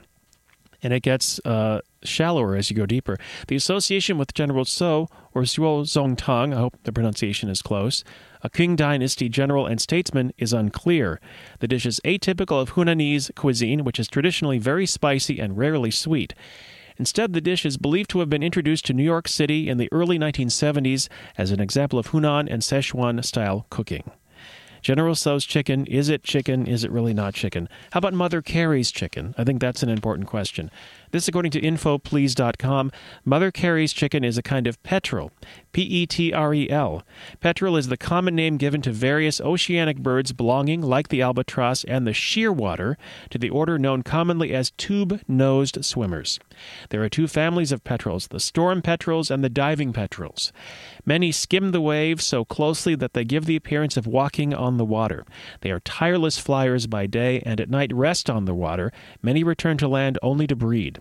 And 0.84 0.94
it 0.94 1.02
gets 1.02 1.40
uh, 1.46 1.80
shallower 2.04 2.56
as 2.56 2.70
you 2.70 2.76
go 2.76 2.86
deeper. 2.86 3.18
The 3.48 3.56
association 3.56 4.18
with 4.18 4.34
General 4.34 4.66
Tso, 4.66 5.08
or 5.34 5.44
Zuo 5.44 5.84
Zongtang, 5.84 6.54
I 6.54 6.60
hope 6.60 6.78
the 6.84 6.92
pronunciation 6.92 7.50
is 7.50 7.62
close, 7.62 8.04
a 8.42 8.50
Qing 8.50 8.76
dynasty 8.76 9.30
general 9.30 9.66
and 9.66 9.80
statesman, 9.80 10.34
is 10.38 10.54
unclear. 10.54 11.22
The 11.60 11.68
dish 11.68 11.86
is 11.86 12.02
atypical 12.04 12.62
of 12.62 12.74
Hunanese 12.74 13.34
cuisine, 13.36 13.84
which 13.84 14.00
is 14.00 14.08
traditionally 14.08 14.58
very 14.58 14.86
spicy 14.86 15.40
and 15.40 15.58
rarely 15.58 15.92
sweet. 15.92 16.34
Instead, 16.98 17.34
the 17.34 17.42
dish 17.42 17.66
is 17.66 17.78
believed 17.78 18.10
to 18.12 18.20
have 18.20 18.30
been 18.30 18.44
introduced 18.44 18.86
to 18.86 18.94
New 18.94 19.04
York 19.04 19.28
City 19.28 19.68
in 19.70 19.78
the 19.78 19.90
early 19.92 20.20
1970s 20.20 21.08
as 21.38 21.52
an 21.52 21.60
example 21.60 21.98
of 21.98 22.12
Hunan 22.12 22.48
and 22.52 22.62
Szechuan 22.62 23.24
style 23.26 23.66
cooking. 23.70 24.12
General 24.84 25.16
Tso's 25.16 25.46
chicken, 25.46 25.86
is 25.86 26.10
it 26.10 26.24
chicken? 26.24 26.68
Is 26.68 26.84
it 26.84 26.92
really 26.92 27.14
not 27.14 27.34
chicken? 27.34 27.70
How 27.92 28.00
about 28.00 28.14
Mother 28.14 28.42
Carey's 28.42 28.92
chicken? 28.92 29.34
I 29.38 29.46
think 29.46 29.62
that's 29.62 29.82
an 29.82 29.88
important 29.88 30.28
question. 30.28 30.70
This, 31.14 31.28
according 31.28 31.52
to 31.52 31.62
infoplease.com, 31.62 32.92
Mother 33.24 33.52
Carey's 33.52 33.94
chicken 33.94 34.24
is 34.24 34.36
a 34.40 34.42
kind 34.42 34.66
of 34.66 34.82
petrel. 34.82 35.32
P 35.72 35.84
E 35.84 36.08
T 36.08 36.34
R 36.34 36.56
E 36.56 36.68
L. 36.72 37.04
Petrel 37.40 37.78
is 37.78 37.88
the 37.88 37.98
common 37.98 38.36
name 38.36 38.58
given 38.58 38.82
to 38.82 38.92
various 38.92 39.40
oceanic 39.40 40.00
birds 40.00 40.34
belonging, 40.34 40.82
like 40.82 41.10
the 41.10 41.22
albatross 41.22 41.84
and 41.84 42.08
the 42.08 42.14
shearwater, 42.14 42.96
to 43.30 43.38
the 43.38 43.52
order 43.52 43.78
known 43.78 44.02
commonly 44.02 44.56
as 44.56 44.72
tube 44.72 45.22
nosed 45.28 45.86
swimmers. 45.86 46.40
There 46.90 47.04
are 47.04 47.10
two 47.10 47.28
families 47.28 47.72
of 47.72 47.84
petrels 47.84 48.30
the 48.30 48.40
storm 48.40 48.82
petrels 48.82 49.30
and 49.30 49.44
the 49.44 49.50
diving 49.50 49.94
petrels. 49.94 50.52
Many 51.06 51.32
skim 51.32 51.74
the 51.74 51.82
waves 51.82 52.26
so 52.26 52.44
closely 52.44 52.96
that 52.96 53.14
they 53.14 53.24
give 53.24 53.46
the 53.46 53.56
appearance 53.56 53.98
of 53.98 54.08
walking 54.08 54.52
on 54.52 54.78
the 54.78 54.86
water. 54.86 55.26
They 55.62 55.70
are 55.70 55.80
tireless 55.82 56.40
flyers 56.40 56.88
by 56.88 57.06
day 57.06 57.44
and 57.46 57.62
at 57.62 57.70
night 57.70 57.94
rest 57.94 58.32
on 58.32 58.46
the 58.46 58.56
water. 58.56 58.92
Many 59.22 59.44
return 59.44 59.78
to 59.78 59.88
land 59.88 60.18
only 60.24 60.48
to 60.48 60.56
breed. 60.56 61.00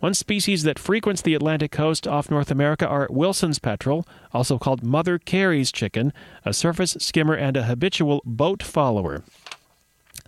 One 0.00 0.14
species 0.14 0.62
that 0.64 0.78
frequents 0.78 1.22
the 1.22 1.34
Atlantic 1.34 1.70
coast 1.72 2.06
off 2.06 2.30
North 2.30 2.50
America 2.50 2.86
are 2.86 3.08
Wilson's 3.10 3.58
petrel, 3.58 4.06
also 4.32 4.58
called 4.58 4.82
Mother 4.82 5.18
Carey's 5.18 5.72
chicken, 5.72 6.12
a 6.44 6.52
surface 6.52 6.96
skimmer 7.00 7.34
and 7.34 7.56
a 7.56 7.64
habitual 7.64 8.22
boat 8.24 8.62
follower. 8.62 9.22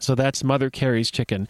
So 0.01 0.15
that's 0.15 0.45
Mother 0.45 0.71
Carey's 0.71 1.11
chicken. 1.11 1.49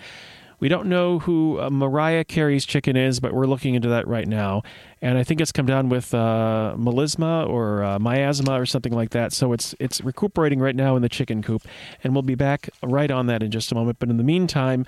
We 0.60 0.68
don't 0.68 0.86
know 0.86 1.20
who 1.20 1.60
uh, 1.60 1.70
Mariah 1.70 2.24
Carey's 2.24 2.66
chicken 2.66 2.96
is, 2.96 3.20
but 3.20 3.32
we're 3.32 3.46
looking 3.46 3.74
into 3.74 3.88
that 3.90 4.08
right 4.08 4.26
now. 4.26 4.62
And 5.00 5.16
I 5.16 5.22
think 5.22 5.40
it's 5.40 5.52
come 5.52 5.66
down 5.66 5.88
with 5.88 6.12
uh, 6.12 6.74
melisma 6.76 7.48
or 7.48 7.84
uh, 7.84 7.98
miasma 8.00 8.60
or 8.60 8.66
something 8.66 8.92
like 8.92 9.10
that. 9.10 9.32
So 9.32 9.52
it's 9.52 9.74
it's 9.78 10.00
recuperating 10.00 10.58
right 10.58 10.74
now 10.74 10.96
in 10.96 11.02
the 11.02 11.08
chicken 11.08 11.42
coop, 11.42 11.62
and 12.02 12.12
we'll 12.12 12.22
be 12.22 12.34
back 12.34 12.68
right 12.82 13.10
on 13.10 13.26
that 13.26 13.42
in 13.42 13.52
just 13.52 13.70
a 13.70 13.76
moment. 13.76 14.00
But 14.00 14.08
in 14.10 14.16
the 14.16 14.24
meantime, 14.24 14.84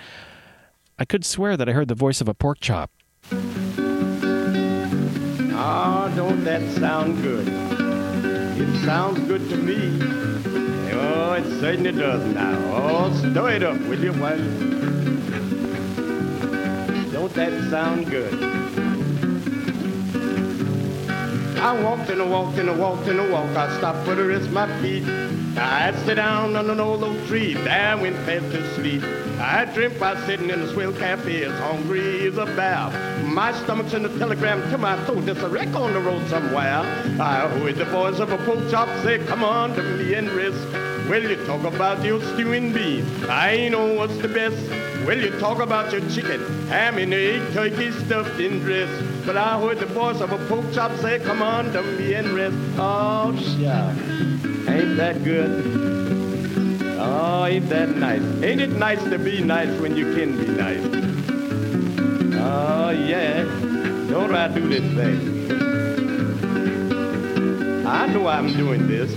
I 1.01 1.07
could 1.07 1.25
swear 1.25 1.57
that 1.57 1.67
I 1.67 1.73
heard 1.73 1.89
the 1.89 1.95
voice 1.95 2.21
of 2.21 2.29
a 2.29 2.35
pork 2.35 2.61
chop. 2.61 2.91
Ah, 5.55 6.13
don't 6.15 6.45
that 6.45 6.61
sound 6.73 7.23
good? 7.23 7.49
It 7.49 8.85
sounds 8.85 9.19
good 9.21 9.49
to 9.49 9.57
me. 9.57 9.99
Oh, 10.93 11.33
it 11.33 11.45
certainly 11.59 11.93
does 11.93 12.23
now. 12.35 12.55
Oh, 12.75 13.11
stir 13.15 13.53
it 13.53 13.63
up, 13.63 13.81
will 13.81 13.99
you, 13.99 14.13
wife? 14.13 14.39
Don't 17.11 17.33
that 17.33 17.71
sound 17.71 18.11
good? 18.11 18.35
I 21.61 21.83
walked 21.83 22.11
and 22.11 22.21
I 22.21 22.27
walked 22.27 22.59
and 22.59 22.69
I 22.69 22.77
walked 22.77 23.09
and 23.09 23.23
I 23.23 23.31
walked. 23.31 23.57
I 23.57 23.75
stopped 23.79 24.05
for 24.05 24.15
to 24.15 24.25
rest 24.25 24.51
my 24.51 24.67
feet. 24.83 25.05
I 25.57 25.95
sit 26.05 26.17
down 26.17 26.57
on 26.57 26.69
an 26.69 26.79
old 26.79 27.03
oak 27.03 27.27
tree. 27.27 27.55
There 27.55 27.97
went 27.97 28.17
fast 28.27 28.51
to 28.53 28.75
sleep. 28.75 29.03
I 29.41 29.65
dreamt 29.65 29.99
by 29.99 30.15
sitting 30.27 30.51
in 30.51 30.61
a 30.61 30.69
swell 30.71 30.93
cafe 30.93 31.45
as 31.45 31.59
hungry 31.61 32.27
as 32.27 32.37
a 32.37 32.45
bear. 32.45 32.91
My 33.25 33.53
stomach's 33.53 33.95
in 33.95 34.03
the 34.03 34.19
telegram 34.19 34.61
to 34.71 34.77
my 34.77 35.03
throat. 35.05 35.25
There's 35.25 35.43
a 35.43 35.49
wreck 35.49 35.75
on 35.75 35.95
the 35.95 36.01
road 36.01 36.29
somewhere. 36.29 36.81
I 37.19 37.49
heard 37.49 37.77
the 37.77 37.87
voice 37.87 38.19
of 38.19 38.33
a 38.33 38.39
pork 38.45 38.71
chop 38.71 38.89
say, 39.03 39.19
Come 39.27 39.43
on 39.43 39.75
to 39.77 39.83
me 39.83 40.13
and 40.13 40.29
rest. 40.33 40.59
Well, 41.09 41.23
you 41.23 41.37
talk 41.47 41.65
about 41.65 42.05
your 42.05 42.21
stew 42.21 42.53
and 42.53 42.75
beef. 42.75 43.05
I 43.31 43.69
know 43.69 43.95
what's 43.95 44.19
the 44.19 44.29
best. 44.29 44.61
Well, 45.07 45.19
you 45.19 45.31
talk 45.41 45.59
about 45.61 45.91
your 45.91 46.07
chicken, 46.11 46.41
ham 46.69 46.99
and 46.99 47.15
egg, 47.15 47.55
turkey 47.55 47.93
stuffed 47.93 48.39
in 48.39 48.61
dress. 48.61 48.91
But 49.25 49.39
I 49.39 49.59
heard 49.59 49.79
the 49.79 49.87
voice 49.87 50.21
of 50.21 50.33
a 50.33 50.39
pork 50.49 50.71
chop 50.75 50.95
say, 50.99 51.19
Come 51.19 51.41
on 51.41 51.73
to 51.73 51.83
me 51.83 52.13
and 52.13 52.29
rest. 52.29 52.57
Oh, 52.77 53.35
shucks. 53.37 54.69
Ain't 54.69 54.99
that 54.99 55.25
good? 55.25 55.80
Oh, 57.03 57.47
ain't 57.47 57.71
that 57.71 57.97
nice? 57.97 58.21
Ain't 58.43 58.61
it 58.61 58.73
nice 58.73 59.03
to 59.05 59.19
be 59.19 59.43
nice 59.43 59.81
when 59.81 59.97
you 59.97 60.15
can 60.15 60.37
be 60.37 60.47
nice? 60.49 60.85
Oh, 62.39 62.91
yeah. 62.91 63.45
Don't 64.11 64.35
I 64.35 64.49
do 64.49 64.69
this 64.69 64.85
thing? 64.95 65.51
I 67.87 68.07
know 68.09 68.29
I'm 68.29 68.53
doing 68.55 68.87
this. 68.87 69.11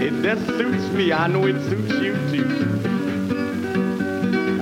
It 0.00 0.22
just 0.22 0.46
suits 0.46 0.92
me. 0.92 1.12
I 1.12 1.26
know 1.26 1.44
it 1.46 1.60
suits 1.68 1.92
you 1.94 2.14
too. 2.30 2.46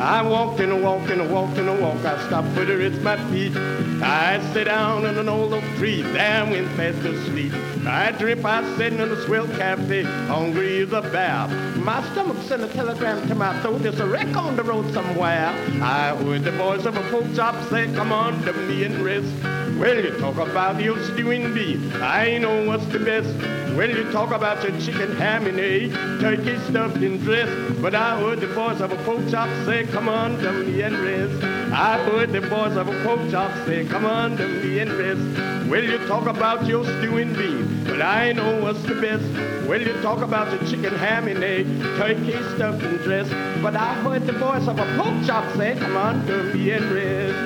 I 0.01 0.23
walk 0.23 0.61
and 0.61 0.83
walk 0.83 1.11
and 1.11 1.31
walk 1.31 1.59
and 1.59 1.81
walk. 1.83 2.03
I 2.07 2.27
stop 2.27 2.47
for 2.55 2.65
to 2.65 2.75
rinse 2.75 3.03
my 3.03 3.19
feet. 3.31 3.55
I 4.03 4.41
sit 4.55 4.65
down 4.65 5.05
on 5.05 5.19
an 5.19 5.29
old 5.29 5.53
oak 5.53 5.65
tree. 5.77 6.03
Damn, 6.03 6.51
went 6.51 6.69
fast 6.71 7.05
asleep. 7.05 7.53
I 7.89 8.11
drip. 8.13 8.45
I 8.45 8.77
sitting 8.77 8.99
in 8.99 9.11
a 9.11 9.25
swell 9.25 9.47
cafe. 9.49 10.03
Hungry 10.03 10.83
as 10.83 10.93
a 10.93 11.01
bear. 11.01 11.49
My 11.77 12.03
stomach 12.13 12.37
sent 12.43 12.63
a 12.63 12.69
telegram 12.69 13.27
to 13.29 13.35
my 13.35 13.59
throat. 13.63 13.83
There's 13.83 13.99
a 14.01 14.07
wreck 14.07 14.37
on 14.37 14.57
the 14.57 14.63
road 14.63 14.93
somewhere. 14.93 15.49
I 15.83 16.15
heard 16.17 16.45
the 16.45 16.53
voice 16.53 16.85
of 16.85 16.97
a 16.97 17.03
pork 17.11 17.25
chop 17.35 17.55
say, 17.71 17.93
"Come 17.95 18.13
on 18.13 18.43
to 18.43 18.53
me 18.53 18.85
and 18.85 19.03
rest." 19.03 19.33
Well, 19.79 19.97
you 20.05 20.11
talk 20.19 20.37
about 20.37 20.83
your 20.83 20.99
stewing 21.05 21.55
beef. 21.55 21.81
I 22.03 22.39
know 22.39 22.67
what's 22.67 22.87
the 22.87 22.99
best. 22.99 23.33
Well, 23.77 23.89
you 23.89 24.11
talk 24.11 24.33
about 24.33 24.63
your 24.65 24.79
chicken 24.81 25.15
ham 25.17 25.47
and 25.47 25.59
egg, 25.61 25.93
turkey 26.21 26.59
stuffed 26.69 26.97
and 26.97 27.23
dressed. 27.23 27.81
But 27.81 27.95
I 27.95 28.19
heard 28.19 28.41
the 28.41 28.49
voice 28.49 28.81
of 28.81 28.93
a 28.93 28.97
pork 29.05 29.31
chop 29.31 29.49
say, 29.65 29.87
come 29.87 30.09
on 30.09 30.39
to 30.39 30.53
me 30.53 30.83
and 30.83 30.99
rest. 30.99 31.58
I 31.71 31.99
heard 31.99 32.33
the 32.33 32.41
voice 32.41 32.77
of 32.77 32.89
a 32.89 33.05
pork 33.05 33.31
chop 33.31 33.53
say, 33.67 33.85
come 33.87 34.05
on 34.07 34.37
to 34.39 34.49
me 34.49 34.79
and 34.79 34.91
rest. 34.93 35.69
Well, 35.69 35.85
you 35.85 35.99
talk 36.09 36.27
about 36.27 36.67
your 36.67 36.85
stewing 36.85 37.35
beef, 37.35 37.67
but 37.87 38.01
I 38.01 38.33
know 38.33 38.63
what's 38.63 38.83
the 38.83 38.95
best. 38.95 39.25
Well, 39.69 39.81
you 39.81 39.93
talk 40.01 40.23
about 40.23 40.51
your 40.51 40.69
chicken 40.71 40.95
ham 40.95 41.29
and 41.29 41.45
egg, 41.45 41.67
turkey 41.99 42.33
stuffed 42.55 42.83
and 42.83 42.99
dressed. 43.01 43.31
But 43.63 43.77
I 43.77 43.95
heard 44.03 44.27
the 44.27 44.33
voice 44.33 44.67
of 44.67 44.79
a 44.79 44.87
pork 44.97 45.27
chop 45.27 45.45
say, 45.57 45.77
come 45.79 45.97
on 45.97 46.27
to 46.27 46.55
me 46.55 46.71
and 46.71 46.91
rest. 46.91 47.37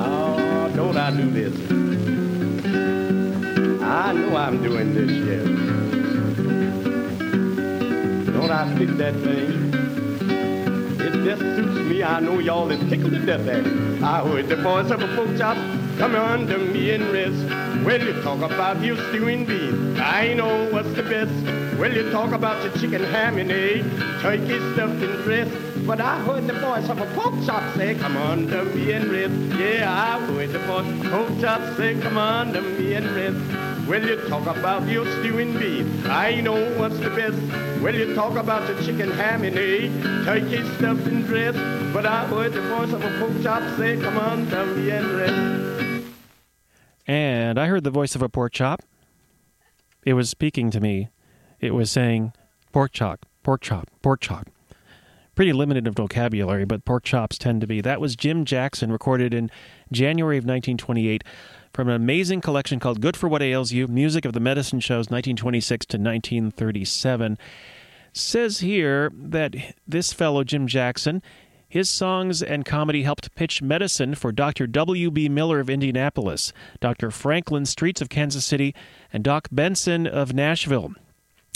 Oh, 0.00 0.72
don't 0.76 0.96
I 0.96 1.10
do 1.10 1.30
this? 1.30 1.54
I 3.82 4.12
know 4.12 4.36
I'm 4.36 4.62
doing 4.62 4.94
this, 4.94 5.10
yes. 5.10 5.46
Don't 8.32 8.50
I 8.50 8.74
pick 8.78 8.96
that 8.98 9.14
thing? 9.14 9.75
It 11.06 11.12
just 11.24 11.40
suits 11.40 11.78
me. 11.88 12.02
I 12.02 12.18
know 12.18 12.40
y'all 12.40 12.68
is 12.68 12.80
tickled 12.90 13.12
to 13.12 13.24
death 13.24 13.46
at 13.46 13.64
it. 13.64 14.02
I 14.02 14.26
heard 14.26 14.48
the 14.48 14.56
voice 14.56 14.90
of 14.90 15.00
a 15.00 15.06
pork 15.14 15.38
chop 15.38 15.56
come 15.98 16.16
under 16.16 16.58
me 16.58 16.90
and 16.90 17.04
rest. 17.12 17.86
Well, 17.86 18.02
you 18.02 18.12
talk 18.22 18.40
about 18.42 18.82
your 18.82 18.96
stewing 19.08 19.44
beef. 19.44 20.00
I 20.00 20.34
know 20.34 20.68
what's 20.72 20.92
the 20.94 21.04
best. 21.04 21.30
Well, 21.78 21.94
you 21.94 22.10
talk 22.10 22.32
about 22.32 22.60
your 22.64 22.72
chicken 22.72 23.04
ham 23.04 23.38
and 23.38 23.52
egg, 23.52 23.84
turkey 24.20 24.58
stuffed 24.72 25.00
and 25.00 25.22
dressed. 25.22 25.86
But 25.86 26.00
I 26.00 26.18
heard 26.24 26.48
the 26.48 26.54
voice 26.54 26.88
of 26.88 26.98
a 26.98 27.06
pork 27.14 27.34
chop 27.46 27.62
say, 27.76 27.94
come 27.94 28.48
to 28.48 28.64
me 28.64 28.90
and 28.90 29.08
rest. 29.08 29.60
Yeah, 29.60 29.86
I 29.88 30.18
heard 30.26 30.50
the 30.50 30.58
voice 30.58 30.88
of 30.88 31.06
a 31.06 31.08
pork 31.08 31.40
chop 31.40 31.76
say, 31.76 32.00
come 32.00 32.52
to 32.52 32.60
me 32.60 32.94
and 32.94 33.06
rest. 33.14 33.88
Well, 33.88 34.04
you 34.04 34.16
talk 34.28 34.46
about 34.48 34.88
your 34.88 35.06
stewing 35.20 35.56
beef. 35.56 35.86
I 36.08 36.40
know 36.40 36.58
what's 36.80 36.98
the 36.98 37.10
best. 37.10 37.65
Well, 37.82 37.94
you 37.94 38.14
talk 38.14 38.36
about 38.36 38.68
your 38.68 38.82
chicken 38.82 39.10
ham 39.12 39.44
and 39.44 39.56
egg, 39.56 40.02
turkey 40.24 40.62
stuffed 40.76 41.06
and 41.06 41.24
dressed. 41.24 41.58
But 41.92 42.04
I 42.04 42.26
heard 42.26 42.52
the 42.52 42.62
voice 42.62 42.92
of 42.92 43.04
a 43.04 43.18
pork 43.18 43.42
chop 43.42 43.76
say, 43.76 44.00
come 44.00 44.18
on 44.18 44.46
to 44.50 44.66
me 44.66 44.90
and 44.90 45.12
rest. 45.12 46.06
And 47.06 47.58
I 47.58 47.66
heard 47.66 47.84
the 47.84 47.90
voice 47.90 48.14
of 48.14 48.22
a 48.22 48.28
pork 48.28 48.52
chop. 48.52 48.82
It 50.04 50.14
was 50.14 50.28
speaking 50.28 50.70
to 50.72 50.80
me. 50.80 51.10
It 51.60 51.74
was 51.74 51.90
saying, 51.90 52.32
pork 52.72 52.92
chop, 52.92 53.24
pork 53.42 53.60
chop, 53.60 53.88
pork 54.02 54.20
chop. 54.20 54.48
Pretty 55.34 55.52
limited 55.52 55.86
of 55.86 55.94
vocabulary, 55.94 56.64
but 56.64 56.84
pork 56.84 57.04
chops 57.04 57.38
tend 57.38 57.60
to 57.60 57.66
be. 57.66 57.80
That 57.80 58.00
was 58.00 58.16
Jim 58.16 58.44
Jackson, 58.44 58.90
recorded 58.90 59.34
in 59.34 59.50
January 59.92 60.38
of 60.38 60.44
1928 60.44 61.22
from 61.76 61.90
an 61.90 61.94
amazing 61.94 62.40
collection 62.40 62.80
called 62.80 63.02
Good 63.02 63.18
for 63.18 63.28
What 63.28 63.42
Ails 63.42 63.70
You 63.70 63.86
Music 63.86 64.24
of 64.24 64.32
the 64.32 64.40
Medicine 64.40 64.80
Shows, 64.80 65.10
1926 65.10 65.84
to 65.84 65.98
1937. 65.98 67.36
Says 68.14 68.60
here 68.60 69.12
that 69.14 69.54
this 69.86 70.10
fellow, 70.10 70.42
Jim 70.42 70.66
Jackson, 70.66 71.20
his 71.68 71.90
songs 71.90 72.42
and 72.42 72.64
comedy 72.64 73.02
helped 73.02 73.34
pitch 73.34 73.60
medicine 73.60 74.14
for 74.14 74.32
Dr. 74.32 74.66
W.B. 74.66 75.28
Miller 75.28 75.60
of 75.60 75.68
Indianapolis, 75.68 76.54
Dr. 76.80 77.10
Franklin 77.10 77.66
Streets 77.66 78.00
of 78.00 78.08
Kansas 78.08 78.46
City, 78.46 78.74
and 79.12 79.22
Doc 79.22 79.48
Benson 79.52 80.06
of 80.06 80.32
Nashville. 80.32 80.94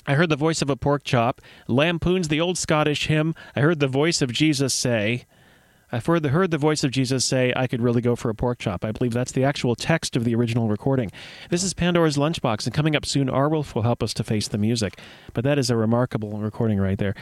I 0.07 0.17
heard 0.17 0.29
the 0.29 0.37
voice 0.37 0.61
of 0.61 0.69
a 0.69 0.77
pork 0.77 1.03
chop, 1.03 1.41
lampoons 1.67 2.29
the 2.29 2.43
old 2.43 2.59
Scottish 2.59 3.07
hymn. 3.07 3.35
I 3.57 3.61
heard 3.61 3.81
the 3.81 3.89
voice 3.89 4.21
of 4.21 4.31
Jesus 4.31 4.75
say, 4.75 5.25
I've 5.93 6.07
heard 6.07 6.23
the, 6.23 6.29
heard 6.29 6.51
the 6.53 6.59
voice 6.59 6.85
of 6.85 6.93
Jesus 6.93 7.25
say, 7.25 7.53
I 7.57 7.67
could 7.67 7.81
really 7.81 8.01
go 8.01 8.15
for 8.15 8.31
a 8.31 8.35
pork 8.35 8.59
chop. 8.59 8.85
I 8.85 8.93
believe 8.93 9.13
that's 9.13 9.33
the 9.33 9.45
actual 9.45 9.75
text 9.75 10.15
of 10.15 10.25
the 10.25 10.35
original 10.35 10.69
recording. 10.69 11.11
This 11.51 11.65
is 11.65 11.75
Pandora's 11.75 12.17
Lunchbox, 12.17 12.65
and 12.65 12.75
coming 12.75 12.95
up 12.95 13.05
soon, 13.05 13.29
Arwulf 13.29 13.75
will 13.75 13.83
help 13.83 14.03
us 14.03 14.15
to 14.15 14.25
face 14.25 14.47
the 14.47 14.59
music. 14.59 14.99
But 15.35 15.43
that 15.45 15.59
is 15.59 15.69
a 15.69 15.77
remarkable 15.77 16.39
recording 16.39 16.79
right 16.79 16.99
there. 16.99 17.15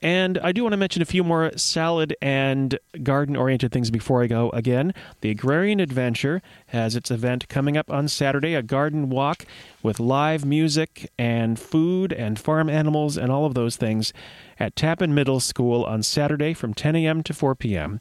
And 0.00 0.38
I 0.38 0.52
do 0.52 0.62
want 0.62 0.74
to 0.74 0.76
mention 0.76 1.02
a 1.02 1.06
few 1.06 1.24
more 1.24 1.50
salad 1.56 2.16
and 2.22 2.78
garden 3.02 3.34
oriented 3.34 3.72
things 3.72 3.90
before 3.90 4.22
I 4.22 4.28
go. 4.28 4.50
Again, 4.50 4.94
the 5.22 5.30
Agrarian 5.30 5.80
Adventure 5.80 6.40
has 6.68 6.94
its 6.94 7.10
event 7.10 7.48
coming 7.48 7.76
up 7.76 7.90
on 7.90 8.06
Saturday, 8.06 8.54
a 8.54 8.62
garden 8.62 9.10
walk 9.10 9.44
with 9.82 9.98
live 9.98 10.44
music 10.44 11.10
and 11.18 11.58
food 11.58 12.12
and 12.12 12.38
farm 12.38 12.70
animals 12.70 13.16
and 13.16 13.32
all 13.32 13.44
of 13.44 13.54
those 13.54 13.76
things 13.76 14.12
at 14.60 14.76
Tappan 14.76 15.14
Middle 15.14 15.40
School 15.40 15.84
on 15.84 16.02
Saturday 16.02 16.54
from 16.54 16.74
10 16.74 16.94
a.m. 16.94 17.22
to 17.24 17.34
4 17.34 17.56
p.m. 17.56 18.00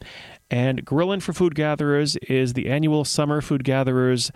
And 0.52 0.86
Grillin' 0.86 1.22
for 1.22 1.34
Food 1.34 1.56
Gatherers 1.56 2.16
is 2.18 2.54
the 2.54 2.70
annual 2.70 3.06
Summer 3.06 3.42
Food 3.42 3.64
Gatherers 3.64 4.32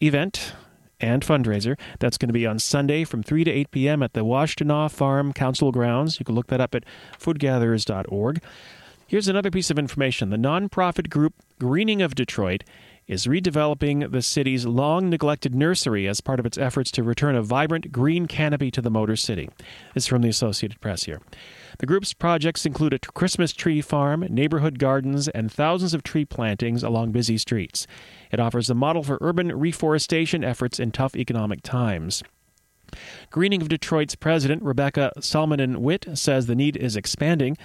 event 0.00 0.52
and 1.00 1.24
fundraiser. 1.24 1.78
That's 1.98 2.18
going 2.18 2.28
to 2.28 2.32
be 2.32 2.46
on 2.46 2.58
Sunday 2.58 3.04
from 3.04 3.22
3 3.22 3.44
to 3.44 3.50
8 3.50 3.70
p.m. 3.70 4.02
at 4.02 4.12
the 4.12 4.24
Washtenaw 4.24 4.90
Farm 4.90 5.32
Council 5.32 5.72
grounds. 5.72 6.18
You 6.18 6.24
can 6.24 6.34
look 6.34 6.48
that 6.48 6.60
up 6.60 6.74
at 6.74 6.84
foodgatherers.org. 7.18 8.42
Here's 9.06 9.28
another 9.28 9.50
piece 9.50 9.70
of 9.70 9.78
information. 9.78 10.30
The 10.30 10.36
nonprofit 10.36 11.08
group 11.08 11.32
Greening 11.58 12.02
of 12.02 12.14
Detroit 12.14 12.62
is 13.08 13.26
redeveloping 13.26 14.12
the 14.12 14.20
city's 14.20 14.66
long 14.66 15.08
neglected 15.08 15.54
nursery 15.54 16.06
as 16.06 16.20
part 16.20 16.38
of 16.38 16.46
its 16.46 16.58
efforts 16.58 16.90
to 16.90 17.02
return 17.02 17.34
a 17.34 17.42
vibrant 17.42 17.90
green 17.90 18.26
canopy 18.26 18.70
to 18.70 18.82
the 18.82 18.90
Motor 18.90 19.16
City. 19.16 19.48
This 19.94 20.04
is 20.04 20.06
from 20.06 20.20
the 20.20 20.28
Associated 20.28 20.80
Press 20.80 21.04
here. 21.04 21.20
The 21.78 21.86
group's 21.86 22.12
projects 22.12 22.66
include 22.66 22.92
a 22.92 22.98
Christmas 22.98 23.52
tree 23.52 23.80
farm, 23.80 24.26
neighborhood 24.28 24.78
gardens, 24.78 25.26
and 25.28 25.50
thousands 25.50 25.94
of 25.94 26.02
tree 26.02 26.26
plantings 26.26 26.82
along 26.82 27.12
busy 27.12 27.38
streets. 27.38 27.86
It 28.30 28.40
offers 28.40 28.68
a 28.68 28.74
model 28.74 29.02
for 29.02 29.16
urban 29.22 29.56
reforestation 29.58 30.44
efforts 30.44 30.78
in 30.78 30.92
tough 30.92 31.16
economic 31.16 31.62
times. 31.62 32.22
Greening 33.30 33.62
of 33.62 33.68
Detroit's 33.68 34.14
president, 34.14 34.62
Rebecca 34.62 35.12
Salminen 35.18 35.78
Witt, 35.78 36.06
says 36.14 36.46
the 36.46 36.54
need 36.54 36.76
is 36.76 36.96
expanding. 36.96 37.56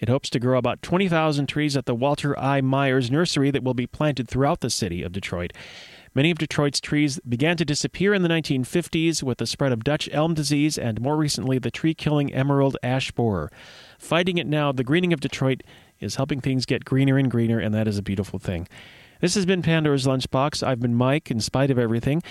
It 0.00 0.08
hopes 0.08 0.30
to 0.30 0.40
grow 0.40 0.58
about 0.58 0.82
20,000 0.82 1.46
trees 1.46 1.76
at 1.76 1.84
the 1.84 1.94
Walter 1.94 2.36
I. 2.38 2.62
Myers 2.62 3.10
Nursery 3.10 3.50
that 3.50 3.62
will 3.62 3.74
be 3.74 3.86
planted 3.86 4.28
throughout 4.28 4.60
the 4.60 4.70
city 4.70 5.02
of 5.02 5.12
Detroit. 5.12 5.52
Many 6.14 6.30
of 6.30 6.38
Detroit's 6.38 6.80
trees 6.80 7.20
began 7.28 7.56
to 7.58 7.64
disappear 7.64 8.14
in 8.14 8.22
the 8.22 8.28
1950s 8.28 9.22
with 9.22 9.38
the 9.38 9.46
spread 9.46 9.70
of 9.70 9.84
Dutch 9.84 10.08
elm 10.10 10.34
disease 10.34 10.76
and 10.76 11.00
more 11.00 11.16
recently 11.16 11.58
the 11.58 11.70
tree 11.70 11.94
killing 11.94 12.32
emerald 12.32 12.76
ash 12.82 13.12
borer. 13.12 13.52
Fighting 13.98 14.38
it 14.38 14.46
now, 14.46 14.72
the 14.72 14.82
greening 14.82 15.12
of 15.12 15.20
Detroit 15.20 15.62
is 16.00 16.16
helping 16.16 16.40
things 16.40 16.66
get 16.66 16.84
greener 16.84 17.16
and 17.16 17.30
greener, 17.30 17.60
and 17.60 17.72
that 17.74 17.86
is 17.86 17.98
a 17.98 18.02
beautiful 18.02 18.38
thing. 18.38 18.66
This 19.20 19.34
has 19.34 19.44
been 19.44 19.62
Pandora's 19.62 20.06
Lunchbox. 20.06 20.66
I've 20.66 20.80
been 20.80 20.94
Mike, 20.94 21.30
in 21.30 21.40
spite 21.40 21.70
of 21.70 21.78
everything. 21.78 22.22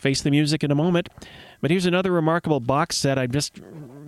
Face 0.00 0.22
the 0.22 0.30
music 0.30 0.64
in 0.64 0.70
a 0.70 0.74
moment. 0.74 1.10
But 1.60 1.70
here's 1.70 1.84
another 1.84 2.10
remarkable 2.10 2.58
box 2.58 2.96
set. 2.96 3.18
I'm 3.18 3.30
just 3.30 3.60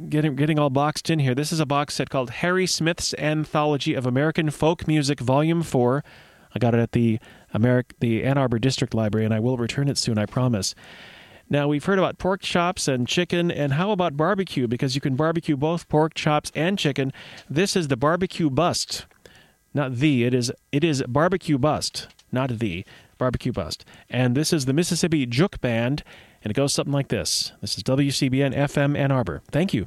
getting 0.09 0.35
getting 0.37 0.59
all 0.59 0.71
boxed 0.71 1.11
in 1.11 1.19
here. 1.19 1.35
This 1.35 1.53
is 1.53 1.61
a 1.61 1.67
box 1.67 1.95
set 1.95 2.09
called 2.09 2.31
Harry 2.31 2.67
Smith's 2.67 3.15
Anthology 3.19 3.93
of 3.93 4.07
American 4.07 4.49
Folk 4.49 4.89
Music, 4.89 5.21
Volume 5.21 5.63
Four. 5.63 6.03
I 6.55 6.59
got 6.59 6.75
it 6.75 6.81
at 6.81 6.93
the 6.93 7.19
Americ- 7.55 7.93
the 8.01 8.25
Ann 8.25 8.39
Arbor 8.39 8.59
District 8.59 8.95
Library, 8.95 9.27
and 9.27 9.35
I 9.35 9.41
will 9.41 9.59
return 9.59 9.87
it 9.87 9.99
soon. 9.99 10.17
I 10.17 10.25
promise. 10.25 10.75
Now 11.51 11.69
we've 11.69 11.85
heard 11.85 11.99
about 11.99 12.17
pork 12.17 12.41
chops 12.41 12.89
and 12.89 13.07
chicken, 13.07 13.51
and 13.51 13.75
how 13.75 13.91
about 13.91 14.17
barbecue? 14.17 14.67
Because 14.67 14.95
you 14.95 15.03
can 15.03 15.15
barbecue 15.15 15.59
both 15.59 15.91
pork 15.91 16.15
chops 16.15 16.51
and 16.55 16.79
chicken. 16.79 17.13
This 17.51 17.77
is 17.77 17.89
the 17.89 17.99
barbecue 17.99 18.49
bust, 18.49 19.05
not 19.75 19.97
the. 19.97 20.25
It 20.25 20.33
is 20.33 20.51
it 20.73 20.85
is 20.85 21.03
barbecue 21.07 21.59
bust, 21.59 22.09
not 22.33 22.59
the 22.59 22.87
barbecue 23.23 23.53
bust. 23.53 23.85
And 24.11 24.37
this 24.37 24.53
is 24.53 24.65
the 24.65 24.73
Mississippi 24.73 25.27
Jook 25.27 25.61
Band, 25.61 26.03
and 26.43 26.51
it 26.51 26.55
goes 26.55 26.73
something 26.73 26.93
like 26.93 27.07
this. 27.07 27.53
This 27.61 27.77
is 27.77 27.85
WCBN 27.85 28.53
FM 28.53 28.99
Ann 28.99 29.13
Arbor. 29.13 29.43
Thank 29.53 29.73
you. 29.73 29.87